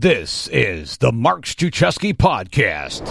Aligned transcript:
This 0.00 0.46
is 0.52 0.98
the 0.98 1.10
Mark 1.10 1.44
Struczewski 1.44 2.14
podcast. 2.14 3.04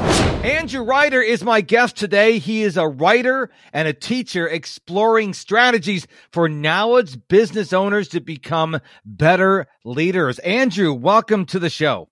Andrew 0.45 0.83
Ryder 0.83 1.21
is 1.21 1.43
my 1.43 1.59
guest 1.59 1.97
today. 1.97 2.39
He 2.39 2.63
is 2.63 2.77
a 2.77 2.87
writer 2.87 3.49
and 3.73 3.89
a 3.89 3.93
teacher 3.93 4.47
exploring 4.47 5.33
strategies 5.33 6.07
for 6.31 6.47
knowledge 6.47 7.27
business 7.27 7.73
owners 7.73 8.07
to 8.09 8.21
become 8.21 8.79
better 9.03 9.67
leaders. 9.83 10.39
Andrew, 10.39 10.93
welcome 10.93 11.45
to 11.47 11.59
the 11.59 11.69
show. 11.69 12.07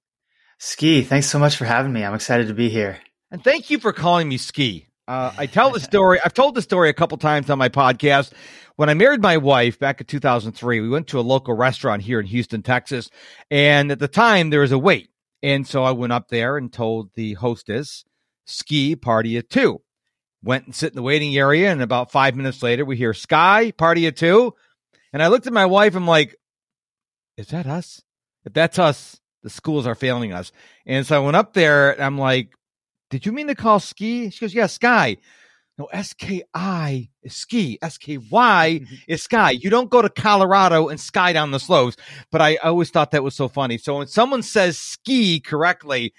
Ski, 0.57 1.03
thanks 1.03 1.27
so 1.27 1.39
much 1.39 1.55
for 1.55 1.63
having 1.63 1.93
me. 1.93 2.03
I'm 2.03 2.13
excited 2.13 2.49
to 2.49 2.53
be 2.53 2.67
here. 2.67 2.97
And 3.31 3.41
thank 3.41 3.69
you 3.69 3.79
for 3.79 3.93
calling 3.93 4.27
me 4.27 4.35
Ski. 4.35 4.87
Uh, 5.07 5.31
I 5.37 5.45
tell 5.45 5.69
the 5.71 5.79
story. 5.79 6.19
I've 6.23 6.33
told 6.33 6.55
the 6.55 6.61
story 6.61 6.89
a 6.89 6.93
couple 6.93 7.17
times 7.17 7.49
on 7.49 7.59
my 7.59 7.69
podcast. 7.69 8.33
When 8.75 8.89
I 8.89 8.95
married 8.95 9.21
my 9.21 9.37
wife 9.37 9.77
back 9.77 10.01
in 10.01 10.07
2003, 10.07 10.81
we 10.81 10.89
went 10.89 11.07
to 11.07 11.19
a 11.19 11.21
local 11.21 11.53
restaurant 11.53 12.01
here 12.01 12.19
in 12.19 12.25
Houston, 12.25 12.63
Texas. 12.63 13.09
And 13.51 13.91
at 13.91 13.99
the 13.99 14.07
time, 14.07 14.49
there 14.49 14.61
was 14.61 14.71
a 14.71 14.79
wait. 14.79 15.09
And 15.43 15.67
so 15.67 15.83
I 15.83 15.91
went 15.91 16.11
up 16.11 16.29
there 16.29 16.57
and 16.57 16.73
told 16.73 17.11
the 17.13 17.35
hostess, 17.35 18.03
ski 18.45 18.95
party 18.95 19.37
at 19.37 19.49
two. 19.49 19.81
Went 20.43 20.65
and 20.65 20.75
sit 20.75 20.91
in 20.91 20.95
the 20.95 21.03
waiting 21.03 21.37
area. 21.37 21.71
And 21.71 21.81
about 21.81 22.11
five 22.11 22.35
minutes 22.35 22.63
later, 22.63 22.83
we 22.83 22.97
hear 22.97 23.13
sky 23.13 23.71
party 23.71 24.07
at 24.07 24.17
two. 24.17 24.53
And 25.13 25.21
I 25.21 25.27
looked 25.27 25.47
at 25.47 25.53
my 25.53 25.67
wife. 25.67 25.95
I'm 25.95 26.07
like, 26.07 26.35
is 27.37 27.47
that 27.47 27.67
us? 27.67 28.01
If 28.43 28.53
that's 28.53 28.79
us, 28.79 29.19
the 29.43 29.49
schools 29.49 29.85
are 29.85 29.95
failing 29.95 30.33
us. 30.33 30.51
And 30.85 31.05
so 31.05 31.15
I 31.15 31.23
went 31.23 31.37
up 31.37 31.53
there 31.53 31.91
and 31.91 32.03
I'm 32.03 32.17
like, 32.17 32.49
did 33.15 33.25
you 33.25 33.31
mean 33.31 33.47
to 33.47 33.55
call 33.55 33.79
ski? 33.79 34.29
She 34.29 34.41
goes, 34.41 34.53
yeah, 34.53 34.67
sky. 34.67 35.15
No, 35.77 35.85
S 35.85 36.11
K 36.11 36.43
I 36.53 37.07
is 37.23 37.33
ski. 37.33 37.79
S 37.81 37.97
K 37.97 38.17
Y 38.17 38.81
is 39.07 39.23
sky. 39.23 39.51
You 39.51 39.69
don't 39.69 39.89
go 39.89 40.01
to 40.01 40.09
Colorado 40.09 40.89
and 40.89 40.99
sky 40.99 41.31
down 41.31 41.51
the 41.51 41.59
slopes. 41.59 41.95
But 42.29 42.41
I 42.41 42.57
always 42.57 42.89
thought 42.89 43.11
that 43.11 43.23
was 43.23 43.33
so 43.33 43.47
funny. 43.47 43.77
So 43.77 43.99
when 43.99 44.07
someone 44.07 44.41
says 44.41 44.77
ski 44.77 45.39
correctly, 45.39 46.13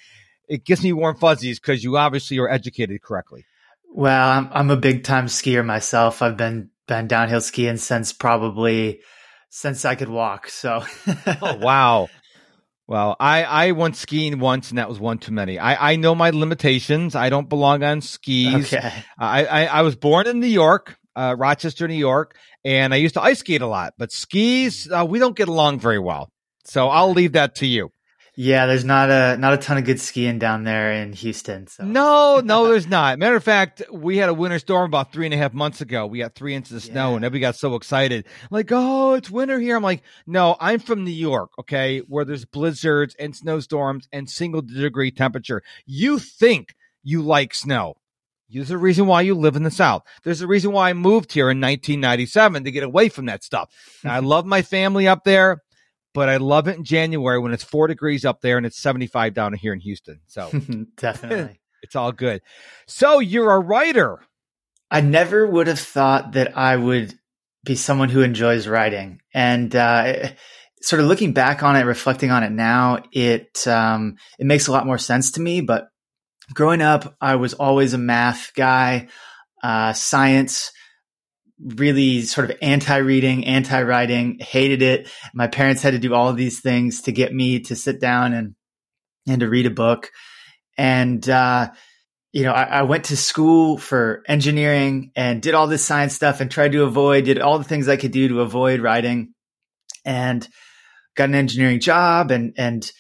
it 0.49 0.65
gives 0.65 0.83
me 0.83 0.95
warm 0.95 1.17
fuzzies 1.17 1.61
because 1.61 1.85
you 1.85 1.99
obviously 1.99 2.39
are 2.39 2.49
educated 2.49 3.03
correctly. 3.03 3.45
Well, 3.93 4.31
I'm 4.31 4.49
I'm 4.53 4.71
a 4.71 4.77
big 4.77 5.05
time 5.05 5.27
skier 5.27 5.65
myself. 5.65 6.23
I've 6.23 6.39
been 6.39 6.71
been 6.87 7.09
downhill 7.09 7.43
skiing 7.43 7.77
since 7.77 8.15
probably 8.15 9.01
since 9.51 9.85
I 9.85 9.97
could 9.97 10.09
walk. 10.09 10.49
So, 10.49 10.83
oh 11.43 11.57
wow, 11.61 12.09
well, 12.89 13.17
I, 13.19 13.43
I 13.45 13.73
went 13.73 13.97
skiing 13.97 14.39
once 14.39 14.71
and 14.71 14.79
that 14.79 14.89
was 14.89 15.01
one 15.01 15.19
too 15.19 15.33
many. 15.33 15.59
I, 15.59 15.93
I 15.93 15.97
know 15.97 16.15
my 16.15 16.31
limitations. 16.31 17.15
I 17.15 17.31
don't 17.31 17.49
belong 17.49 17.83
on 17.83 18.01
skis. 18.01 18.73
Okay. 18.73 18.93
I, 19.19 19.45
I, 19.45 19.65
I 19.67 19.83
was 19.83 19.97
born 19.97 20.27
in 20.27 20.39
New 20.41 20.47
York, 20.47 20.97
uh, 21.17 21.35
Rochester, 21.37 21.89
New 21.89 21.95
York, 21.95 22.37
and 22.65 22.95
I 22.95 22.99
used 22.99 23.15
to 23.15 23.23
ice 23.23 23.41
skate 23.41 23.63
a 23.63 23.67
lot, 23.67 23.95
but 23.99 24.13
skis, 24.13 24.91
uh, 24.91 25.05
we 25.09 25.19
don't 25.19 25.37
get 25.37 25.49
along 25.49 25.81
very 25.81 25.99
well. 25.99 26.31
So 26.65 26.89
I'll 26.89 27.13
leave 27.13 27.33
that 27.33 27.57
to 27.57 27.67
you. 27.67 27.91
Yeah, 28.39 28.67
there's 28.67 28.85
not 28.85 29.09
a 29.09 29.39
not 29.39 29.55
a 29.55 29.57
ton 29.57 29.79
of 29.79 29.85
good 29.85 29.99
skiing 29.99 30.39
down 30.39 30.65
there 30.65 30.93
in 30.93 31.15
Houston. 31.15 31.67
So. 31.69 31.85
No, 31.85 32.41
no, 32.45 32.69
there's 32.69 32.87
not. 32.87 33.19
Matter 33.19 33.37
of 33.37 33.43
fact, 33.43 33.83
we 33.91 34.19
had 34.19 34.29
a 34.29 34.35
winter 34.35 34.59
storm 34.59 34.85
about 34.85 35.11
three 35.11 35.25
and 35.25 35.33
a 35.33 35.39
half 35.39 35.55
months 35.55 35.81
ago. 35.81 36.07
We 36.07 36.19
got 36.19 36.35
three 36.35 36.55
inches 36.55 36.77
of 36.77 36.83
snow, 36.83 37.11
yeah. 37.11 37.17
and 37.17 37.25
everybody 37.25 37.41
got 37.41 37.57
so 37.57 37.75
excited, 37.77 38.27
like, 38.51 38.69
"Oh, 38.71 39.15
it's 39.15 39.31
winter 39.31 39.59
here." 39.59 39.75
I'm 39.75 39.83
like, 39.83 40.03
"No, 40.27 40.55
I'm 40.61 40.81
from 40.81 41.03
New 41.03 41.13
York, 41.13 41.53
okay, 41.61 42.01
where 42.01 42.27
there's 42.27 42.45
blizzards 42.45 43.17
and 43.19 43.35
snowstorms 43.35 44.07
and 44.13 44.29
single 44.29 44.61
degree 44.61 45.11
temperature. 45.11 45.63
You 45.87 46.19
think 46.19 46.75
you 47.03 47.23
like 47.23 47.55
snow? 47.55 47.95
There's 48.51 48.71
a 48.71 48.79
reason 48.79 49.07
why 49.07 49.23
you 49.23 49.35
live 49.35 49.57
in 49.57 49.63
the 49.63 49.71
South. 49.71 50.03
There's 50.25 50.43
a 50.43 50.47
reason 50.47 50.73
why 50.73 50.91
I 50.91 50.93
moved 50.93 51.33
here 51.33 51.51
in 51.51 51.61
1997 51.61 52.65
to 52.65 52.71
get 52.71 52.85
away 52.85 53.09
from 53.09 53.27
that 53.27 53.43
stuff. 53.43 53.71
I 54.05 54.19
love 54.21 54.45
my 54.45 54.63
family 54.63 55.09
up 55.09 55.25
there 55.25 55.63
but 56.17 56.31
I 56.31 56.39
love 56.39 56.67
it 56.67 56.79
in 56.79 56.85
January 56.85 57.39
when 57.39 57.53
it's 57.53 57.63
four 57.63 57.89
degrees 57.89 58.25
up 58.25 58.41
there 58.41 58.57
and 58.57 58.65
it's 58.65 58.79
75 58.79 59.35
down 59.35 59.53
here 59.53 59.75
in 59.75 59.81
Houston. 59.81 60.21
So 60.27 60.51
definitely. 60.97 61.61
it's 61.83 61.95
all 61.95 62.11
good. 62.11 62.41
So 62.87 63.19
you're 63.19 63.53
a 63.53 63.61
writer. 63.61 64.21
I 64.91 65.03
never 65.03 65.47
would 65.47 65.67
have 65.67 65.79
thought 65.79 66.33
that 66.33 66.57
I 66.57 66.75
would 66.75 67.13
be 67.67 67.75
someone 67.75 68.09
who 68.09 68.23
enjoys 68.23 68.67
writing. 68.67 69.21
And 69.35 69.77
uh, 69.77 70.31
sort 70.81 71.03
of 71.03 71.07
looking 71.07 71.35
back 71.35 71.63
on 71.63 71.77
it, 71.77 71.83
reflecting 71.83 72.31
on 72.31 72.45
it 72.45 72.51
now, 72.53 73.03
it 73.13 73.67
um, 73.67 74.17
it 74.39 74.47
makes 74.47 74.69
a 74.69 74.73
lot 74.73 74.87
more 74.87 74.97
sense 74.97 75.33
to 75.33 75.43
me. 75.43 75.61
But 75.61 75.89
growing 76.55 76.81
up, 76.81 77.15
I 77.21 77.37
was 77.37 77.53
always 77.53 77.93
a 77.93 77.99
math 77.99 78.53
guy, 78.55 79.09
uh, 79.63 79.93
science 79.93 80.73
really 81.63 82.23
sort 82.23 82.51
of 82.51 82.57
anti-reading, 82.61 83.47
anti-writing, 83.47 84.39
hated 84.41 84.83
it. 84.83 85.09
My 85.33 85.47
parents 85.47 85.83
had 85.83 85.93
to 85.93 85.99
do 85.99 86.15
all 86.15 86.33
these 86.33 86.61
things 86.61 87.03
to 87.03 87.13
get 87.13 87.33
me 87.33 87.61
to 87.61 87.77
sit 87.77 88.01
down 88.01 88.33
and 88.33 88.55
and 89.29 89.41
to 89.41 89.49
read 89.49 89.67
a 89.67 89.71
book. 89.71 90.11
And 90.79 91.27
uh, 91.29 91.71
you 92.33 92.45
know, 92.45 92.53
I, 92.53 92.65
I, 92.65 92.83
went 92.83 93.05
to 93.05 93.17
school 93.17 93.79
for 93.79 94.23
engineering 94.29 95.11
and 95.17 95.41
did 95.41 95.55
all 95.55 95.67
this 95.67 95.85
science 95.85 96.15
stuff 96.15 96.41
and 96.41 96.51
tried 96.51 96.73
to 96.73 96.83
avoid, 96.83 97.25
did 97.25 97.41
all 97.41 97.59
the 97.59 97.65
things 97.65 97.89
I 97.89 97.97
could 97.97 98.13
do 98.13 98.29
to 98.29 98.43
avoid 98.43 98.81
writing, 98.81 99.33
and 100.05 100.47
got 101.17 101.31
an 101.31 101.35
engineering 101.35 101.81
job 101.81 102.31
and 102.31 102.53
and 102.59 102.91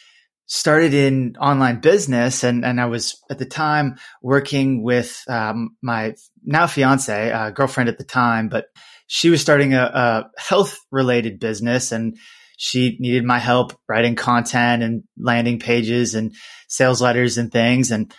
started 0.46 0.94
in 0.94 1.36
online 1.40 1.80
business 1.80 2.44
and, 2.44 2.64
and 2.64 2.80
I 2.80 2.86
was 2.86 3.20
at 3.30 3.38
the 3.38 3.46
time 3.46 3.96
working 4.22 4.82
with 4.82 5.22
um, 5.28 5.76
my 5.82 6.14
now 6.44 6.66
fiance, 6.66 7.32
uh, 7.32 7.50
girlfriend 7.50 7.88
at 7.88 7.98
the 7.98 8.04
time, 8.04 8.48
but 8.48 8.66
she 9.08 9.28
was 9.28 9.40
starting 9.40 9.74
a, 9.74 9.82
a 9.82 10.30
health 10.38 10.78
related 10.90 11.40
business 11.40 11.92
and 11.92 12.16
she 12.56 12.96
needed 13.00 13.24
my 13.24 13.38
help 13.38 13.78
writing 13.88 14.14
content 14.14 14.82
and 14.82 15.02
landing 15.18 15.58
pages 15.58 16.14
and 16.14 16.34
sales 16.68 17.02
letters 17.02 17.38
and 17.38 17.52
things. 17.52 17.90
And 17.90 18.14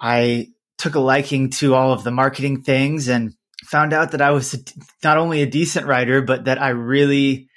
I 0.00 0.48
took 0.78 0.94
a 0.94 1.00
liking 1.00 1.50
to 1.50 1.74
all 1.74 1.92
of 1.92 2.04
the 2.04 2.10
marketing 2.10 2.62
things 2.62 3.08
and 3.08 3.32
found 3.64 3.92
out 3.92 4.12
that 4.12 4.22
I 4.22 4.30
was 4.30 4.62
not 5.02 5.18
only 5.18 5.42
a 5.42 5.46
decent 5.46 5.86
writer, 5.86 6.22
but 6.22 6.44
that 6.44 6.60
I 6.60 6.70
really 6.70 7.48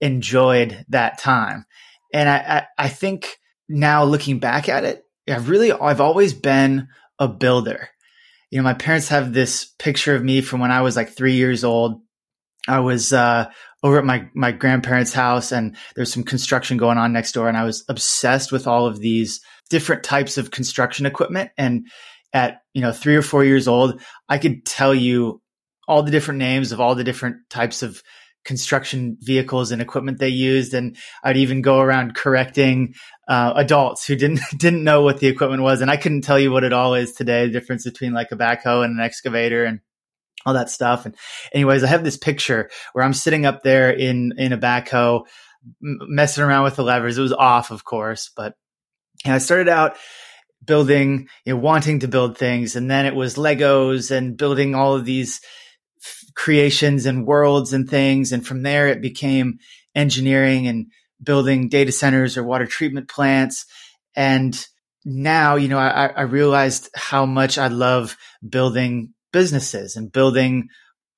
enjoyed 0.00 0.84
that 0.88 1.18
time. 1.18 1.64
And 2.12 2.28
I, 2.28 2.36
I, 2.36 2.84
I 2.84 2.88
think 2.88 3.38
now 3.70 4.04
looking 4.04 4.40
back 4.40 4.68
at 4.68 4.84
it, 4.84 5.04
I've 5.28 5.48
really, 5.48 5.72
I've 5.72 6.00
always 6.00 6.34
been 6.34 6.88
a 7.18 7.28
builder. 7.28 7.88
You 8.50 8.58
know, 8.58 8.64
my 8.64 8.74
parents 8.74 9.08
have 9.08 9.32
this 9.32 9.64
picture 9.78 10.16
of 10.16 10.24
me 10.24 10.40
from 10.40 10.60
when 10.60 10.72
I 10.72 10.82
was 10.82 10.96
like 10.96 11.10
three 11.10 11.34
years 11.34 11.62
old. 11.62 12.00
I 12.66 12.80
was, 12.80 13.12
uh, 13.12 13.50
over 13.82 13.98
at 13.98 14.04
my, 14.04 14.28
my 14.34 14.52
grandparents' 14.52 15.12
house 15.12 15.52
and 15.52 15.76
there's 15.94 16.12
some 16.12 16.24
construction 16.24 16.76
going 16.76 16.98
on 16.98 17.12
next 17.12 17.32
door. 17.32 17.48
And 17.48 17.56
I 17.56 17.64
was 17.64 17.84
obsessed 17.88 18.52
with 18.52 18.66
all 18.66 18.86
of 18.86 18.98
these 18.98 19.40
different 19.70 20.02
types 20.02 20.36
of 20.36 20.50
construction 20.50 21.06
equipment. 21.06 21.50
And 21.56 21.86
at, 22.32 22.62
you 22.74 22.82
know, 22.82 22.92
three 22.92 23.16
or 23.16 23.22
four 23.22 23.44
years 23.44 23.68
old, 23.68 24.00
I 24.28 24.38
could 24.38 24.66
tell 24.66 24.94
you 24.94 25.40
all 25.88 26.02
the 26.02 26.10
different 26.10 26.38
names 26.38 26.72
of 26.72 26.80
all 26.80 26.94
the 26.94 27.04
different 27.04 27.36
types 27.48 27.82
of 27.82 28.02
construction 28.44 29.16
vehicles 29.20 29.70
and 29.70 29.82
equipment 29.82 30.18
they 30.18 30.28
used. 30.28 30.74
And 30.74 30.96
i'd 31.22 31.36
even 31.36 31.62
go 31.62 31.80
around 31.80 32.14
correcting 32.14 32.94
uh, 33.28 33.52
adults 33.56 34.06
who 34.06 34.16
didn't 34.16 34.40
didn't 34.58 34.84
know 34.84 35.02
what 35.02 35.20
the 35.20 35.28
equipment 35.28 35.62
was. 35.62 35.80
And 35.80 35.90
i 35.90 35.96
couldn't 35.96 36.22
tell 36.22 36.38
you 36.38 36.50
what 36.50 36.64
it 36.64 36.72
all 36.72 36.94
is 36.94 37.12
today 37.12 37.46
the 37.46 37.52
difference 37.52 37.84
between 37.84 38.12
like 38.12 38.32
a 38.32 38.36
backhoe 38.36 38.84
and 38.84 38.98
an 38.98 39.04
excavator 39.04 39.64
and 39.64 39.80
all 40.46 40.54
that 40.54 40.70
stuff. 40.70 41.06
And 41.06 41.14
anyways 41.52 41.84
i 41.84 41.86
have 41.86 42.04
this 42.04 42.16
picture 42.16 42.70
where 42.92 43.04
i'm 43.04 43.14
sitting 43.14 43.46
up 43.46 43.62
there 43.62 43.90
in 43.90 44.32
in 44.38 44.52
a 44.52 44.58
backhoe 44.58 45.22
messing 45.80 46.44
around 46.44 46.64
with 46.64 46.76
the 46.76 46.84
levers. 46.84 47.18
It 47.18 47.22
was 47.22 47.32
off 47.32 47.70
of 47.70 47.84
course 47.84 48.30
but 48.34 48.54
i 49.26 49.38
started 49.38 49.68
out 49.68 49.96
building 50.64 51.28
you 51.44 51.54
know 51.54 51.60
wanting 51.60 52.00
to 52.00 52.08
build 52.08 52.38
things. 52.38 52.76
And 52.76 52.90
then 52.90 53.06
it 53.06 53.14
was 53.14 53.36
legos 53.36 54.10
and 54.10 54.36
building 54.36 54.74
all 54.74 54.94
of 54.94 55.04
these 55.04 55.40
creations 56.40 57.04
and 57.04 57.26
worlds 57.26 57.74
and 57.74 57.86
things. 57.88 58.32
And 58.32 58.46
from 58.46 58.62
there, 58.62 58.88
it 58.88 59.02
became 59.02 59.58
engineering 59.94 60.68
and 60.68 60.86
building 61.22 61.68
data 61.68 61.92
centers 61.92 62.38
or 62.38 62.44
water 62.44 62.64
treatment 62.64 63.10
plants. 63.10 63.66
And 64.16 64.58
now, 65.04 65.56
you 65.56 65.68
know, 65.68 65.76
I, 65.76 66.06
I 66.06 66.22
realized 66.22 66.88
how 66.94 67.26
much 67.26 67.58
I 67.58 67.68
love 67.68 68.16
building 68.48 69.12
businesses 69.34 69.96
and 69.96 70.10
building 70.10 70.68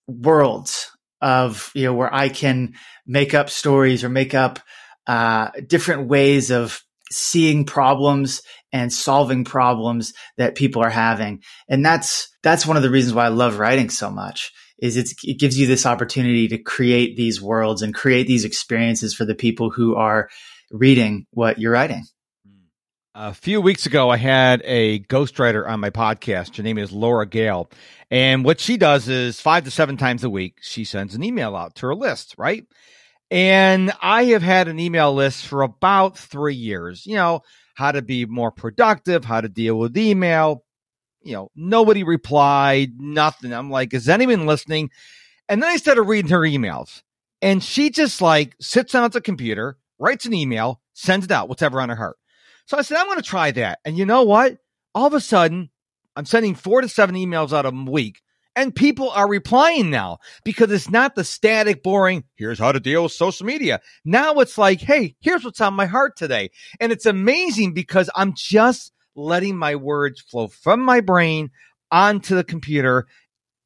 worlds 0.08 0.90
of, 1.20 1.70
you 1.72 1.84
know, 1.84 1.94
where 1.94 2.12
I 2.12 2.28
can 2.28 2.74
make 3.06 3.32
up 3.32 3.48
stories 3.48 4.02
or 4.02 4.08
make 4.08 4.34
up 4.34 4.58
uh, 5.06 5.50
different 5.68 6.08
ways 6.08 6.50
of 6.50 6.82
seeing 7.12 7.64
problems 7.64 8.42
and 8.72 8.92
solving 8.92 9.44
problems 9.44 10.14
that 10.38 10.54
people 10.54 10.82
are 10.82 10.90
having. 10.90 11.42
And 11.68 11.84
that's, 11.84 12.28
that's 12.42 12.66
one 12.66 12.76
of 12.76 12.82
the 12.82 12.90
reasons 12.90 13.14
why 13.14 13.26
I 13.26 13.28
love 13.28 13.58
writing 13.58 13.90
so 13.90 14.10
much 14.10 14.52
is 14.82 14.96
it 14.96 15.38
gives 15.38 15.58
you 15.58 15.66
this 15.66 15.86
opportunity 15.86 16.48
to 16.48 16.58
create 16.58 17.16
these 17.16 17.40
worlds 17.40 17.82
and 17.82 17.94
create 17.94 18.26
these 18.26 18.44
experiences 18.44 19.14
for 19.14 19.24
the 19.24 19.34
people 19.34 19.70
who 19.70 19.94
are 19.94 20.28
reading 20.72 21.24
what 21.30 21.60
you're 21.60 21.72
writing. 21.72 22.04
Hmm. 22.44 22.64
A 23.14 23.32
few 23.32 23.60
weeks 23.60 23.86
ago, 23.86 24.10
I 24.10 24.16
had 24.16 24.60
a 24.64 24.98
ghostwriter 25.04 25.68
on 25.68 25.78
my 25.78 25.90
podcast. 25.90 26.56
Her 26.56 26.64
name 26.64 26.78
is 26.78 26.90
Laura 26.90 27.26
Gale. 27.26 27.70
And 28.10 28.44
what 28.44 28.58
she 28.58 28.76
does 28.76 29.08
is 29.08 29.40
five 29.40 29.64
to 29.64 29.70
seven 29.70 29.96
times 29.96 30.24
a 30.24 30.30
week, 30.30 30.58
she 30.60 30.84
sends 30.84 31.14
an 31.14 31.22
email 31.22 31.54
out 31.54 31.76
to 31.76 31.86
her 31.86 31.94
list, 31.94 32.34
right? 32.36 32.66
And 33.30 33.92
I 34.02 34.24
have 34.24 34.42
had 34.42 34.66
an 34.66 34.80
email 34.80 35.14
list 35.14 35.46
for 35.46 35.62
about 35.62 36.18
three 36.18 36.56
years, 36.56 37.06
you 37.06 37.14
know, 37.14 37.42
how 37.74 37.92
to 37.92 38.02
be 38.02 38.26
more 38.26 38.50
productive, 38.50 39.24
how 39.24 39.40
to 39.40 39.48
deal 39.48 39.78
with 39.78 39.96
email. 39.96 40.64
You 41.22 41.34
know, 41.34 41.50
nobody 41.54 42.02
replied, 42.02 43.00
nothing. 43.00 43.52
I'm 43.52 43.70
like, 43.70 43.94
is 43.94 44.08
anyone 44.08 44.46
listening? 44.46 44.90
And 45.48 45.62
then 45.62 45.70
I 45.70 45.76
started 45.76 46.02
reading 46.02 46.30
her 46.30 46.40
emails 46.40 47.02
and 47.40 47.62
she 47.62 47.90
just 47.90 48.20
like 48.20 48.54
sits 48.60 48.92
down 48.92 49.04
at 49.04 49.12
the 49.12 49.20
computer, 49.20 49.76
writes 49.98 50.24
an 50.24 50.34
email, 50.34 50.80
sends 50.94 51.26
it 51.26 51.32
out, 51.32 51.48
whatever 51.48 51.80
on 51.80 51.88
her 51.88 51.96
heart. 51.96 52.16
So 52.66 52.78
I 52.78 52.82
said, 52.82 52.96
I'm 52.96 53.06
going 53.06 53.18
to 53.18 53.22
try 53.22 53.50
that. 53.52 53.80
And 53.84 53.98
you 53.98 54.06
know 54.06 54.22
what? 54.22 54.58
All 54.94 55.06
of 55.06 55.14
a 55.14 55.20
sudden, 55.20 55.70
I'm 56.14 56.24
sending 56.24 56.54
four 56.54 56.80
to 56.80 56.88
seven 56.88 57.14
emails 57.16 57.52
out 57.52 57.66
a 57.66 57.70
week 57.70 58.20
and 58.54 58.74
people 58.74 59.10
are 59.10 59.28
replying 59.28 59.90
now 59.90 60.18
because 60.44 60.70
it's 60.70 60.90
not 60.90 61.14
the 61.14 61.24
static, 61.24 61.82
boring, 61.82 62.24
here's 62.36 62.58
how 62.58 62.72
to 62.72 62.80
deal 62.80 63.04
with 63.04 63.12
social 63.12 63.46
media. 63.46 63.80
Now 64.04 64.34
it's 64.34 64.58
like, 64.58 64.80
hey, 64.80 65.16
here's 65.20 65.44
what's 65.44 65.60
on 65.60 65.74
my 65.74 65.86
heart 65.86 66.16
today. 66.16 66.50
And 66.80 66.92
it's 66.92 67.06
amazing 67.06 67.72
because 67.74 68.10
I'm 68.14 68.34
just 68.34 68.92
letting 69.14 69.56
my 69.56 69.76
words 69.76 70.20
flow 70.20 70.48
from 70.48 70.80
my 70.80 71.00
brain 71.00 71.50
onto 71.90 72.34
the 72.34 72.44
computer 72.44 73.06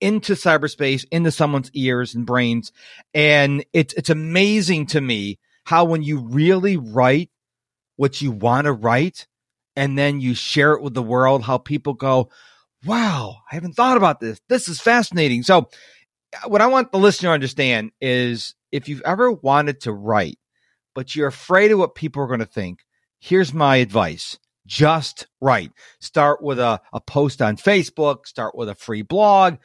into 0.01 0.35
cyberspace, 0.35 1.05
into 1.11 1.31
someone's 1.31 1.71
ears 1.73 2.15
and 2.15 2.27
brains. 2.27 2.73
And 3.15 3.65
it's 3.73 3.95
it's 3.95 4.11
amazing 4.11 4.87
to 4.87 5.01
me 5.01 5.39
how 5.65 5.85
when 5.85 6.03
you 6.03 6.21
really 6.21 6.77
write 6.77 7.31
what 7.97 8.21
you 8.21 8.31
want 8.31 8.67
to 8.67 8.73
write 8.73 9.27
and 9.75 9.99
then 9.99 10.21
you 10.21 10.35
share 10.35 10.73
it 10.73 10.83
with 10.83 10.95
the 10.95 11.03
world, 11.03 11.43
how 11.43 11.59
people 11.59 11.95
go, 11.95 12.31
wow, 12.87 13.37
I 13.51 13.55
haven't 13.55 13.75
thought 13.75 13.97
about 13.97 14.21
this. 14.21 14.41
This 14.49 14.69
is 14.69 14.81
fascinating. 14.81 15.43
So, 15.43 15.69
what 16.47 16.61
I 16.61 16.67
want 16.67 16.93
the 16.93 16.99
listener 16.99 17.31
to 17.31 17.35
understand 17.35 17.93
is 18.01 18.55
if 18.73 18.89
you've 18.89 19.03
ever 19.05 19.33
wanted 19.33 19.81
to 19.83 19.93
write, 19.93 20.39
but 20.95 21.15
you're 21.15 21.29
afraid 21.29 21.71
of 21.71 21.79
what 21.79 21.95
people 21.95 22.23
are 22.23 22.27
going 22.27 22.41
to 22.41 22.47
think, 22.47 22.81
here's 23.21 23.55
my 23.55 23.77
advice. 23.77 24.39
Just 24.67 25.29
write. 25.41 25.71
Start 26.01 26.43
with 26.43 26.59
a, 26.59 26.81
a 26.93 27.01
post 27.01 27.41
on 27.41 27.57
Facebook, 27.57 28.27
start 28.27 28.57
with 28.57 28.69
a 28.69 28.75
free 28.75 29.03
blog, 29.03 29.57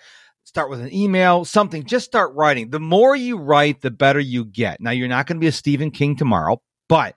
start 0.44 0.70
with 0.70 0.82
an 0.82 0.94
email, 0.94 1.44
something. 1.44 1.84
Just 1.86 2.06
start 2.06 2.36
writing. 2.36 2.70
The 2.70 2.80
more 2.80 3.16
you 3.16 3.38
write, 3.38 3.82
the 3.82 3.92
better 3.92 4.20
you 4.20 4.46
get. 4.46 4.80
Now, 4.80 4.92
you're 4.92 5.08
not 5.08 5.26
going 5.26 5.38
to 5.38 5.42
be 5.42 5.48
a 5.48 5.52
Stephen 5.52 5.92
King 5.92 6.16
tomorrow, 6.16 6.62
but 6.88 7.16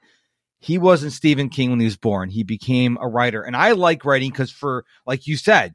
he 0.58 0.78
wasn't 0.78 1.12
Stephen 1.12 1.50
King 1.50 1.70
when 1.70 1.80
he 1.80 1.84
was 1.84 1.98
born. 1.98 2.30
He 2.30 2.42
became 2.42 2.96
a 3.00 3.08
writer. 3.08 3.42
And 3.42 3.54
I 3.54 3.72
like 3.72 4.04
writing 4.04 4.30
because, 4.30 4.50
for 4.50 4.86
like 5.06 5.26
you 5.26 5.36
said, 5.36 5.74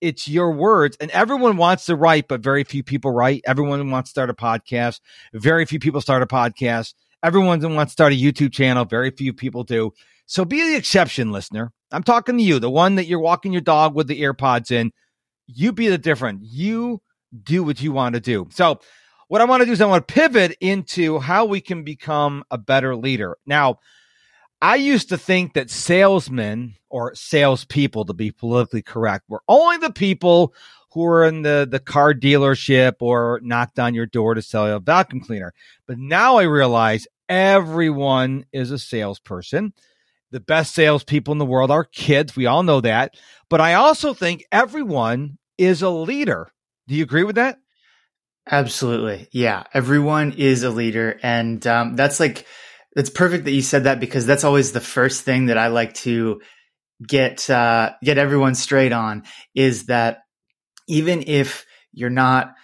it's 0.00 0.28
your 0.28 0.52
words 0.52 0.96
and 1.00 1.10
everyone 1.10 1.56
wants 1.56 1.86
to 1.86 1.96
write 1.96 2.28
but 2.28 2.40
very 2.40 2.64
few 2.64 2.82
people 2.82 3.10
write. 3.10 3.42
Everyone 3.46 3.90
wants 3.90 4.10
to 4.10 4.12
start 4.12 4.30
a 4.30 4.34
podcast. 4.34 5.00
Very 5.32 5.64
few 5.64 5.78
people 5.78 6.00
start 6.00 6.22
a 6.22 6.26
podcast. 6.26 6.94
Everyone 7.22 7.60
wants 7.74 7.92
to 7.92 7.94
start 7.94 8.12
a 8.12 8.16
youtube 8.16 8.52
channel. 8.52 8.84
Very 8.84 9.10
few 9.10 9.32
people 9.32 9.64
do. 9.64 9.92
So 10.26 10.44
be 10.44 10.62
the 10.62 10.76
exception 10.76 11.32
listener. 11.32 11.72
I'm 11.90 12.02
talking 12.02 12.36
to 12.36 12.42
you 12.42 12.58
the 12.58 12.70
one 12.70 12.96
that 12.96 13.06
you're 13.06 13.18
walking 13.18 13.52
your 13.52 13.62
dog 13.62 13.94
with 13.94 14.06
the 14.06 14.22
earpods 14.22 14.70
in. 14.70 14.92
You 15.46 15.72
be 15.72 15.88
the 15.88 15.98
different. 15.98 16.42
You 16.42 17.00
do 17.42 17.64
what 17.64 17.80
you 17.80 17.92
want 17.92 18.14
to 18.14 18.20
do. 18.20 18.48
So 18.50 18.80
what 19.28 19.42
i 19.42 19.44
want 19.44 19.60
to 19.60 19.66
do 19.66 19.72
is 19.72 19.80
i 19.80 19.86
want 19.86 20.08
to 20.08 20.14
pivot 20.14 20.56
into 20.60 21.18
how 21.18 21.44
we 21.44 21.60
can 21.60 21.82
become 21.84 22.44
a 22.50 22.58
better 22.58 22.96
leader. 22.96 23.36
Now 23.46 23.78
I 24.60 24.76
used 24.76 25.08
to 25.10 25.18
think 25.18 25.54
that 25.54 25.70
salesmen 25.70 26.74
or 26.90 27.14
salespeople, 27.14 28.04
to 28.06 28.12
be 28.12 28.30
politically 28.30 28.82
correct, 28.82 29.24
were 29.28 29.42
only 29.48 29.76
the 29.76 29.92
people 29.92 30.54
who 30.92 31.02
were 31.02 31.24
in 31.24 31.42
the, 31.42 31.66
the 31.70 31.78
car 31.78 32.14
dealership 32.14 32.94
or 33.00 33.40
knocked 33.42 33.78
on 33.78 33.94
your 33.94 34.06
door 34.06 34.34
to 34.34 34.42
sell 34.42 34.66
you 34.66 34.74
a 34.74 34.80
vacuum 34.80 35.20
cleaner. 35.20 35.52
But 35.86 35.98
now 35.98 36.38
I 36.38 36.44
realize 36.44 37.06
everyone 37.28 38.46
is 38.52 38.70
a 38.70 38.78
salesperson. 38.78 39.74
The 40.30 40.40
best 40.40 40.74
salespeople 40.74 41.32
in 41.32 41.38
the 41.38 41.46
world 41.46 41.70
are 41.70 41.84
kids. 41.84 42.34
We 42.34 42.46
all 42.46 42.62
know 42.62 42.80
that. 42.80 43.14
But 43.48 43.60
I 43.60 43.74
also 43.74 44.12
think 44.12 44.44
everyone 44.50 45.38
is 45.56 45.82
a 45.82 45.90
leader. 45.90 46.50
Do 46.86 46.94
you 46.94 47.02
agree 47.02 47.24
with 47.24 47.36
that? 47.36 47.58
Absolutely. 48.50 49.28
Yeah. 49.30 49.64
Everyone 49.74 50.32
is 50.32 50.64
a 50.64 50.70
leader. 50.70 51.20
And 51.22 51.66
um, 51.66 51.96
that's 51.96 52.18
like, 52.18 52.46
it's 52.98 53.10
perfect 53.10 53.44
that 53.44 53.52
you 53.52 53.62
said 53.62 53.84
that 53.84 54.00
because 54.00 54.26
that's 54.26 54.44
always 54.44 54.72
the 54.72 54.80
first 54.80 55.22
thing 55.22 55.46
that 55.46 55.58
I 55.58 55.68
like 55.68 55.94
to 55.94 56.40
get 57.06 57.48
uh, 57.48 57.92
get 58.02 58.18
everyone 58.18 58.54
straight 58.54 58.92
on 58.92 59.22
is 59.54 59.86
that 59.86 60.18
even 60.88 61.22
if 61.26 61.64
you're 61.92 62.10
not 62.10 62.54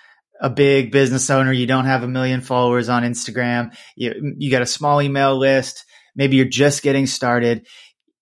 a 0.40 0.50
big 0.50 0.90
business 0.90 1.30
owner, 1.30 1.52
you 1.52 1.66
don't 1.66 1.84
have 1.84 2.02
a 2.02 2.08
million 2.08 2.40
followers 2.40 2.88
on 2.88 3.04
Instagram, 3.04 3.76
you 3.96 4.34
you 4.38 4.50
got 4.50 4.62
a 4.62 4.66
small 4.66 5.00
email 5.00 5.36
list, 5.38 5.84
maybe 6.16 6.36
you're 6.36 6.46
just 6.46 6.82
getting 6.82 7.06
started. 7.06 7.66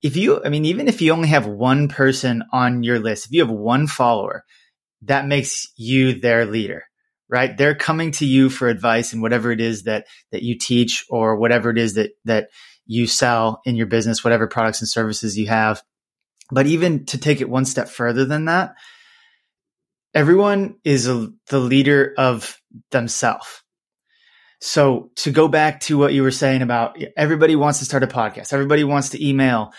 If 0.02 0.16
you, 0.16 0.44
I 0.44 0.48
mean, 0.48 0.64
even 0.66 0.88
if 0.88 1.00
you 1.00 1.12
only 1.12 1.28
have 1.28 1.46
one 1.46 1.88
person 1.88 2.42
on 2.52 2.82
your 2.82 2.98
list, 2.98 3.26
if 3.26 3.32
you 3.32 3.40
have 3.40 3.50
one 3.50 3.86
follower, 3.86 4.44
that 5.02 5.26
makes 5.26 5.68
you 5.76 6.20
their 6.20 6.44
leader 6.44 6.84
right? 7.32 7.56
They're 7.56 7.74
coming 7.74 8.10
to 8.12 8.26
you 8.26 8.50
for 8.50 8.68
advice 8.68 9.14
and 9.14 9.22
whatever 9.22 9.50
it 9.50 9.60
is 9.60 9.84
that 9.84 10.06
that 10.32 10.42
you 10.42 10.56
teach 10.58 11.06
or 11.08 11.36
whatever 11.36 11.70
it 11.70 11.78
is 11.78 11.94
that 11.94 12.10
that 12.26 12.50
you 12.84 13.06
sell 13.06 13.62
in 13.64 13.74
your 13.74 13.86
business, 13.86 14.22
whatever 14.22 14.46
products 14.46 14.82
and 14.82 14.88
services 14.88 15.38
you 15.38 15.48
have. 15.48 15.82
But 16.50 16.66
even 16.66 17.06
to 17.06 17.18
take 17.18 17.40
it 17.40 17.48
one 17.48 17.64
step 17.64 17.88
further 17.88 18.26
than 18.26 18.44
that, 18.44 18.74
everyone 20.14 20.76
is 20.84 21.08
a, 21.08 21.30
the 21.48 21.58
leader 21.58 22.12
of 22.18 22.60
themselves. 22.90 23.62
So 24.60 25.10
to 25.16 25.30
go 25.30 25.48
back 25.48 25.80
to 25.82 25.96
what 25.96 26.12
you 26.12 26.22
were 26.22 26.30
saying 26.30 26.60
about 26.60 27.02
everybody 27.16 27.56
wants 27.56 27.78
to 27.78 27.86
start 27.86 28.02
a 28.02 28.06
podcast, 28.06 28.52
everybody 28.52 28.84
wants 28.84 29.08
to 29.10 29.26
email 29.26 29.72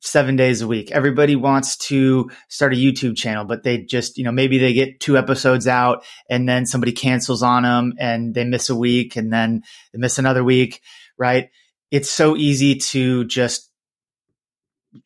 seven 0.00 0.36
days 0.36 0.62
a 0.62 0.68
week. 0.68 0.90
Everybody 0.92 1.36
wants 1.36 1.76
to 1.76 2.30
start 2.48 2.72
a 2.72 2.76
YouTube 2.76 3.16
channel, 3.16 3.44
but 3.44 3.64
they 3.64 3.78
just, 3.78 4.16
you 4.16 4.24
know, 4.24 4.32
maybe 4.32 4.58
they 4.58 4.72
get 4.72 5.00
two 5.00 5.18
episodes 5.18 5.66
out 5.66 6.04
and 6.28 6.48
then 6.48 6.64
somebody 6.64 6.92
cancels 6.92 7.42
on 7.42 7.64
them 7.64 7.94
and 7.98 8.34
they 8.34 8.44
miss 8.44 8.70
a 8.70 8.76
week 8.76 9.16
and 9.16 9.32
then 9.32 9.62
they 9.92 9.98
miss 9.98 10.18
another 10.18 10.44
week, 10.44 10.80
right? 11.18 11.50
It's 11.90 12.10
so 12.10 12.36
easy 12.36 12.76
to 12.76 13.24
just 13.24 13.70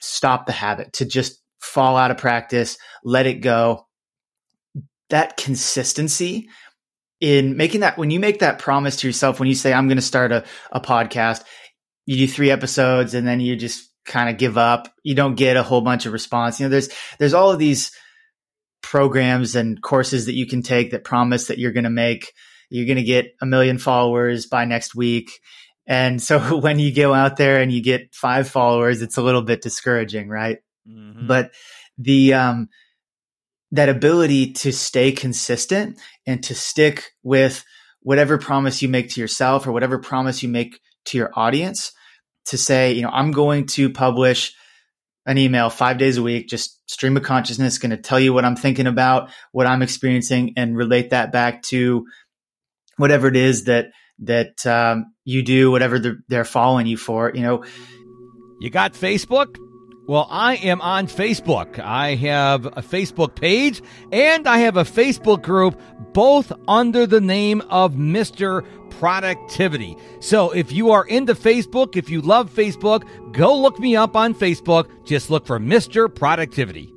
stop 0.01 0.47
the 0.47 0.53
habit, 0.53 0.93
to 0.95 1.05
just 1.05 1.43
fall 1.61 1.97
out 1.97 2.11
of 2.11 2.19
practice, 2.19 2.77
let 3.03 3.27
it 3.27 3.41
go. 3.41 3.87
That 5.11 5.37
consistency 5.37 6.49
in 7.21 7.57
making 7.57 7.81
that, 7.81 7.97
when 7.97 8.11
you 8.11 8.21
make 8.21 8.41
that 8.41 8.59
promise 8.59 8.97
to 8.97 9.07
yourself, 9.07 9.39
when 9.39 9.49
you 9.49 9.55
say, 9.55 9.73
I'm 9.73 9.87
going 9.89 9.97
to 9.97 10.03
start 10.03 10.31
a, 10.31 10.45
a 10.73 10.81
podcast, 10.81 11.43
you 12.07 12.19
do 12.19 12.29
three 12.29 12.51
episodes 12.51 13.15
and 13.15 13.27
then 13.27 13.41
you 13.41 13.57
just 13.57 13.91
kind 14.05 14.29
of 14.29 14.39
give 14.39 14.59
up. 14.59 14.93
You 15.03 15.15
don't 15.15 15.35
get 15.35 15.57
a 15.57 15.63
whole 15.63 15.81
bunch 15.81 16.07
of 16.07 16.13
response. 16.13 16.61
You 16.61 16.67
know, 16.67 16.71
there's 16.71 16.89
there's 17.19 17.35
all 17.35 17.51
of 17.51 17.59
these 17.59 17.93
programs 18.83 19.57
and 19.57 19.83
courses 19.83 20.27
that 20.27 20.35
you 20.35 20.47
can 20.47 20.63
take 20.63 20.91
that 20.91 21.05
promise 21.05 21.47
that 21.47 21.59
you're 21.59 21.73
going 21.73 21.85
to 21.85 21.91
make 21.91 22.33
you're 22.71 22.87
going 22.87 22.97
to 22.97 23.03
get 23.03 23.35
a 23.41 23.47
million 23.47 23.79
followers 23.79 24.47
by 24.47 24.65
next 24.65 24.95
week. 24.95 25.31
And 25.87 26.21
so 26.21 26.57
when 26.61 26.79
you 26.79 26.95
go 26.95 27.15
out 27.15 27.37
there 27.37 27.61
and 27.61 27.73
you 27.73 27.83
get 27.83 28.15
five 28.15 28.49
followers, 28.49 29.03
it's 29.03 29.17
a 29.17 29.23
little 29.23 29.43
bit 29.43 29.63
discouraging, 29.63 30.29
right? 30.29 30.59
Mm-hmm. 30.89 31.27
But 31.27 31.53
the 31.99 32.35
um 32.35 32.69
that 33.71 33.89
ability 33.89 34.53
to 34.53 34.73
stay 34.73 35.11
consistent 35.11 35.99
and 36.27 36.43
to 36.45 36.55
stick 36.55 37.11
with 37.23 37.65
whatever 38.01 38.39
promise 38.39 38.83
you 38.83 38.89
make 38.89 39.11
to 39.11 39.21
yourself 39.21 39.67
or 39.67 39.73
whatever 39.73 39.99
promise 39.99 40.43
you 40.43 40.49
make 40.49 40.79
to 41.07 41.19
your 41.19 41.31
audience 41.35 41.93
to 42.47 42.59
say, 42.59 42.93
you 42.93 43.03
know, 43.03 43.11
I'm 43.11 43.31
going 43.33 43.67
to 43.69 43.91
publish 43.91 44.55
an 45.27 45.39
email 45.39 45.71
five 45.71 45.99
days 45.99 46.19
a 46.19 46.23
week, 46.23 46.49
just 46.49 46.79
stream 46.91 47.17
of 47.17 47.23
consciousness, 47.23 47.79
going 47.79 47.91
to 47.91 47.97
tell 47.97 48.21
you 48.21 48.33
what 48.33 48.45
I'm 48.45 48.57
thinking 48.57 48.87
about, 48.87 49.31
what 49.53 49.67
I'm 49.67 49.83
experiencing, 49.83 50.55
and 50.57 50.77
relate 50.77 51.11
that 51.11 51.33
back 51.33 51.63
to 51.65 52.07
whatever 52.97 53.29
it 53.29 53.37
is 53.37 53.65
that 53.65 53.87
that 54.21 54.65
um, 54.67 55.13
you 55.25 55.43
do, 55.43 55.71
whatever 55.71 55.99
they're, 55.99 56.19
they're 56.29 56.45
following 56.45 56.87
you 56.87 56.97
for. 56.97 57.33
You 57.35 57.43
know, 57.43 57.65
you 58.61 58.71
got 58.71 58.93
Facebook. 58.93 59.57
Well, 60.07 60.27
I 60.29 60.57
am 60.57 60.83
on 60.83 61.07
Facebook. 61.07 61.79
I 61.79 62.15
have 62.17 62.67
a 62.67 62.83
Facebook 62.83 63.35
page 63.35 63.81
and 64.13 64.47
I 64.47 64.59
have 64.59 64.77
a 64.77 64.85
Facebook 64.85 65.41
group, 65.41 65.81
both 66.13 66.53
under 66.69 67.07
the 67.07 67.23
name 67.23 67.63
of 67.71 67.95
Mr. 67.95 68.67
Productivity. 68.91 69.97
So 70.21 70.51
if 70.51 70.73
you 70.73 70.91
are 70.91 71.07
into 71.07 71.35
Facebook, 71.35 71.97
if 71.97 72.11
you 72.11 72.21
love 72.21 72.53
Facebook, 72.53 73.05
go 73.33 73.59
look 73.59 73.79
me 73.79 73.97
up 73.97 74.15
on 74.15 74.35
Facebook. 74.35 74.91
Just 75.07 75.31
look 75.31 75.47
for 75.47 75.59
Mr. 75.59 76.15
Productivity. 76.15 76.93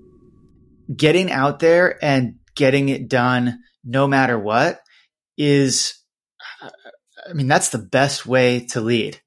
Getting 0.94 1.32
out 1.32 1.60
there 1.60 2.04
and 2.04 2.36
getting 2.56 2.90
it 2.90 3.08
done 3.08 3.60
no 3.86 4.06
matter 4.06 4.38
what 4.38 4.82
is, 5.38 5.98
I 6.62 7.32
mean, 7.32 7.48
that's 7.48 7.70
the 7.70 7.78
best 7.78 8.26
way 8.26 8.66
to 8.72 8.82
lead 8.82 9.22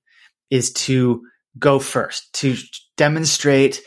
is 0.50 0.72
to 0.72 1.22
go 1.58 1.78
first, 1.78 2.30
to 2.34 2.56
demonstrate 3.00 3.80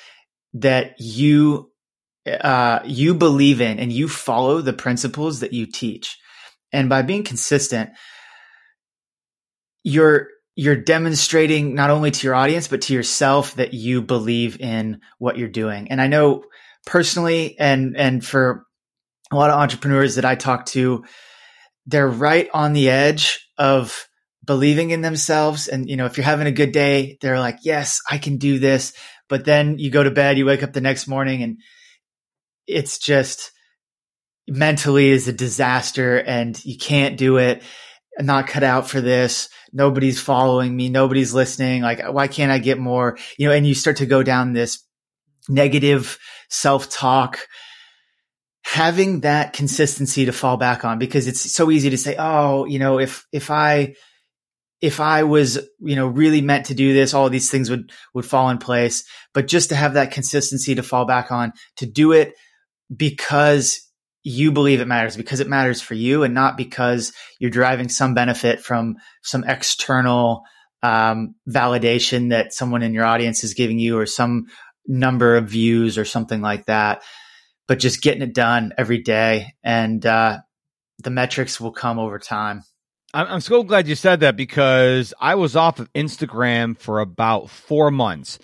that 0.53 0.95
you 0.99 1.71
uh, 2.25 2.79
you 2.83 3.13
believe 3.13 3.61
in 3.61 3.77
and 3.77 3.93
you 3.93 4.07
follow 4.09 4.59
the 4.59 4.73
principles 4.73 5.41
that 5.41 5.53
you 5.53 5.67
teach. 5.67 6.17
And 6.71 6.89
by 6.89 7.03
being 7.03 7.23
consistent, 7.23 7.91
you're 9.83 10.29
you're 10.55 10.75
demonstrating 10.75 11.75
not 11.75 11.91
only 11.91 12.09
to 12.09 12.25
your 12.25 12.33
audience 12.33 12.67
but 12.67 12.81
to 12.83 12.93
yourself 12.93 13.53
that 13.55 13.75
you 13.75 14.01
believe 14.01 14.59
in 14.59 14.99
what 15.19 15.37
you're 15.37 15.47
doing. 15.47 15.91
And 15.91 16.01
I 16.01 16.07
know 16.07 16.45
personally 16.87 17.55
and 17.59 17.95
and 17.95 18.25
for 18.25 18.65
a 19.31 19.35
lot 19.35 19.51
of 19.51 19.59
entrepreneurs 19.59 20.15
that 20.15 20.25
I 20.25 20.33
talk 20.33 20.65
to, 20.67 21.03
they're 21.85 22.07
right 22.07 22.49
on 22.51 22.73
the 22.73 22.89
edge 22.89 23.47
of 23.59 24.07
believing 24.43 24.91
in 24.91 25.01
themselves. 25.01 25.67
And, 25.67 25.89
you 25.89 25.95
know, 25.95 26.05
if 26.05 26.17
you're 26.17 26.25
having 26.25 26.47
a 26.47 26.51
good 26.51 26.71
day, 26.71 27.17
they're 27.21 27.39
like, 27.39 27.59
yes, 27.63 28.01
I 28.09 28.17
can 28.17 28.37
do 28.37 28.59
this. 28.59 28.93
But 29.29 29.45
then 29.45 29.79
you 29.79 29.89
go 29.89 30.03
to 30.03 30.11
bed, 30.11 30.37
you 30.37 30.45
wake 30.45 30.63
up 30.63 30.73
the 30.73 30.81
next 30.81 31.07
morning 31.07 31.43
and 31.43 31.57
it's 32.67 32.97
just 32.97 33.51
mentally 34.47 35.09
is 35.09 35.27
a 35.27 35.33
disaster 35.33 36.17
and 36.17 36.63
you 36.65 36.77
can't 36.77 37.17
do 37.17 37.37
it. 37.37 37.63
I'm 38.19 38.25
not 38.25 38.47
cut 38.47 38.63
out 38.63 38.87
for 38.87 39.01
this. 39.01 39.49
Nobody's 39.71 40.19
following 40.19 40.75
me. 40.75 40.89
Nobody's 40.89 41.33
listening. 41.33 41.81
Like, 41.81 42.03
why 42.11 42.27
can't 42.27 42.51
I 42.51 42.59
get 42.59 42.77
more? 42.77 43.17
You 43.37 43.47
know, 43.47 43.53
and 43.53 43.65
you 43.65 43.73
start 43.73 43.97
to 43.97 44.05
go 44.05 44.21
down 44.21 44.53
this 44.53 44.83
negative 45.49 46.19
self 46.49 46.89
talk 46.89 47.47
having 48.65 49.21
that 49.21 49.53
consistency 49.53 50.25
to 50.25 50.31
fall 50.31 50.57
back 50.57 50.85
on 50.85 50.97
because 50.99 51.27
it's 51.27 51.51
so 51.51 51.69
easy 51.71 51.89
to 51.89 51.97
say, 51.97 52.15
oh, 52.17 52.65
you 52.65 52.79
know, 52.79 52.99
if 52.99 53.25
if 53.31 53.51
I 53.51 53.95
if 54.83 54.99
I 54.99 55.23
was, 55.23 55.57
you 55.79 55.95
know, 55.95 56.07
really 56.07 56.41
meant 56.41 56.65
to 56.65 56.73
do 56.73 56.93
this, 56.93 57.13
all 57.13 57.29
these 57.29 57.49
things 57.49 57.69
would 57.69 57.93
would 58.13 58.25
fall 58.25 58.49
in 58.49 58.57
place. 58.57 59.05
But 59.33 59.47
just 59.47 59.69
to 59.69 59.75
have 59.75 59.93
that 59.93 60.11
consistency 60.11 60.75
to 60.75 60.83
fall 60.83 61.05
back 61.05 61.31
on, 61.31 61.53
to 61.77 61.85
do 61.85 62.11
it 62.11 62.33
because 62.93 63.79
you 64.23 64.51
believe 64.51 64.81
it 64.81 64.87
matters, 64.87 65.15
because 65.15 65.39
it 65.39 65.47
matters 65.47 65.81
for 65.81 65.93
you, 65.93 66.23
and 66.23 66.33
not 66.33 66.57
because 66.57 67.13
you're 67.39 67.49
deriving 67.49 67.87
some 67.87 68.13
benefit 68.13 68.59
from 68.59 68.95
some 69.21 69.45
external 69.45 70.43
um, 70.81 71.35
validation 71.49 72.31
that 72.31 72.53
someone 72.53 72.83
in 72.83 72.93
your 72.93 73.05
audience 73.05 73.45
is 73.45 73.53
giving 73.53 73.79
you, 73.79 73.97
or 73.97 74.05
some 74.05 74.47
number 74.85 75.37
of 75.37 75.47
views, 75.47 75.97
or 75.97 76.03
something 76.03 76.41
like 76.41 76.65
that 76.65 77.01
but 77.67 77.79
just 77.79 78.01
getting 78.01 78.21
it 78.21 78.33
done 78.33 78.73
every 78.77 79.01
day 79.01 79.53
and 79.63 80.05
uh, 80.05 80.37
the 80.99 81.09
metrics 81.09 81.61
will 81.61 81.71
come 81.71 81.97
over 81.97 82.19
time. 82.19 82.63
I'm 83.13 83.41
so 83.41 83.61
glad 83.61 83.87
you 83.87 83.93
said 83.93 84.21
that 84.21 84.35
because 84.35 85.13
I 85.19 85.35
was 85.35 85.55
off 85.55 85.79
of 85.79 85.91
Instagram 85.93 86.75
for 86.77 86.99
about 86.99 87.49
four 87.49 87.91
months. 87.91 88.39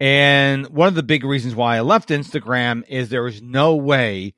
And 0.00 0.66
one 0.68 0.88
of 0.88 0.94
the 0.94 1.02
big 1.02 1.24
reasons 1.24 1.54
why 1.54 1.76
I 1.76 1.80
left 1.80 2.08
Instagram 2.08 2.84
is 2.88 3.08
there 3.08 3.22
was 3.22 3.42
no 3.42 3.76
way 3.76 4.34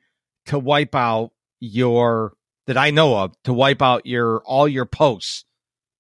to 0.47 0.59
wipe 0.59 0.95
out 0.95 1.31
your 1.61 2.35
that 2.67 2.77
I 2.77 2.91
know 2.91 3.17
of 3.17 3.35
to 3.45 3.53
wipe 3.53 3.83
out 3.83 4.07
your 4.07 4.43
all 4.45 4.67
your 4.67 4.87
posts. 4.87 5.45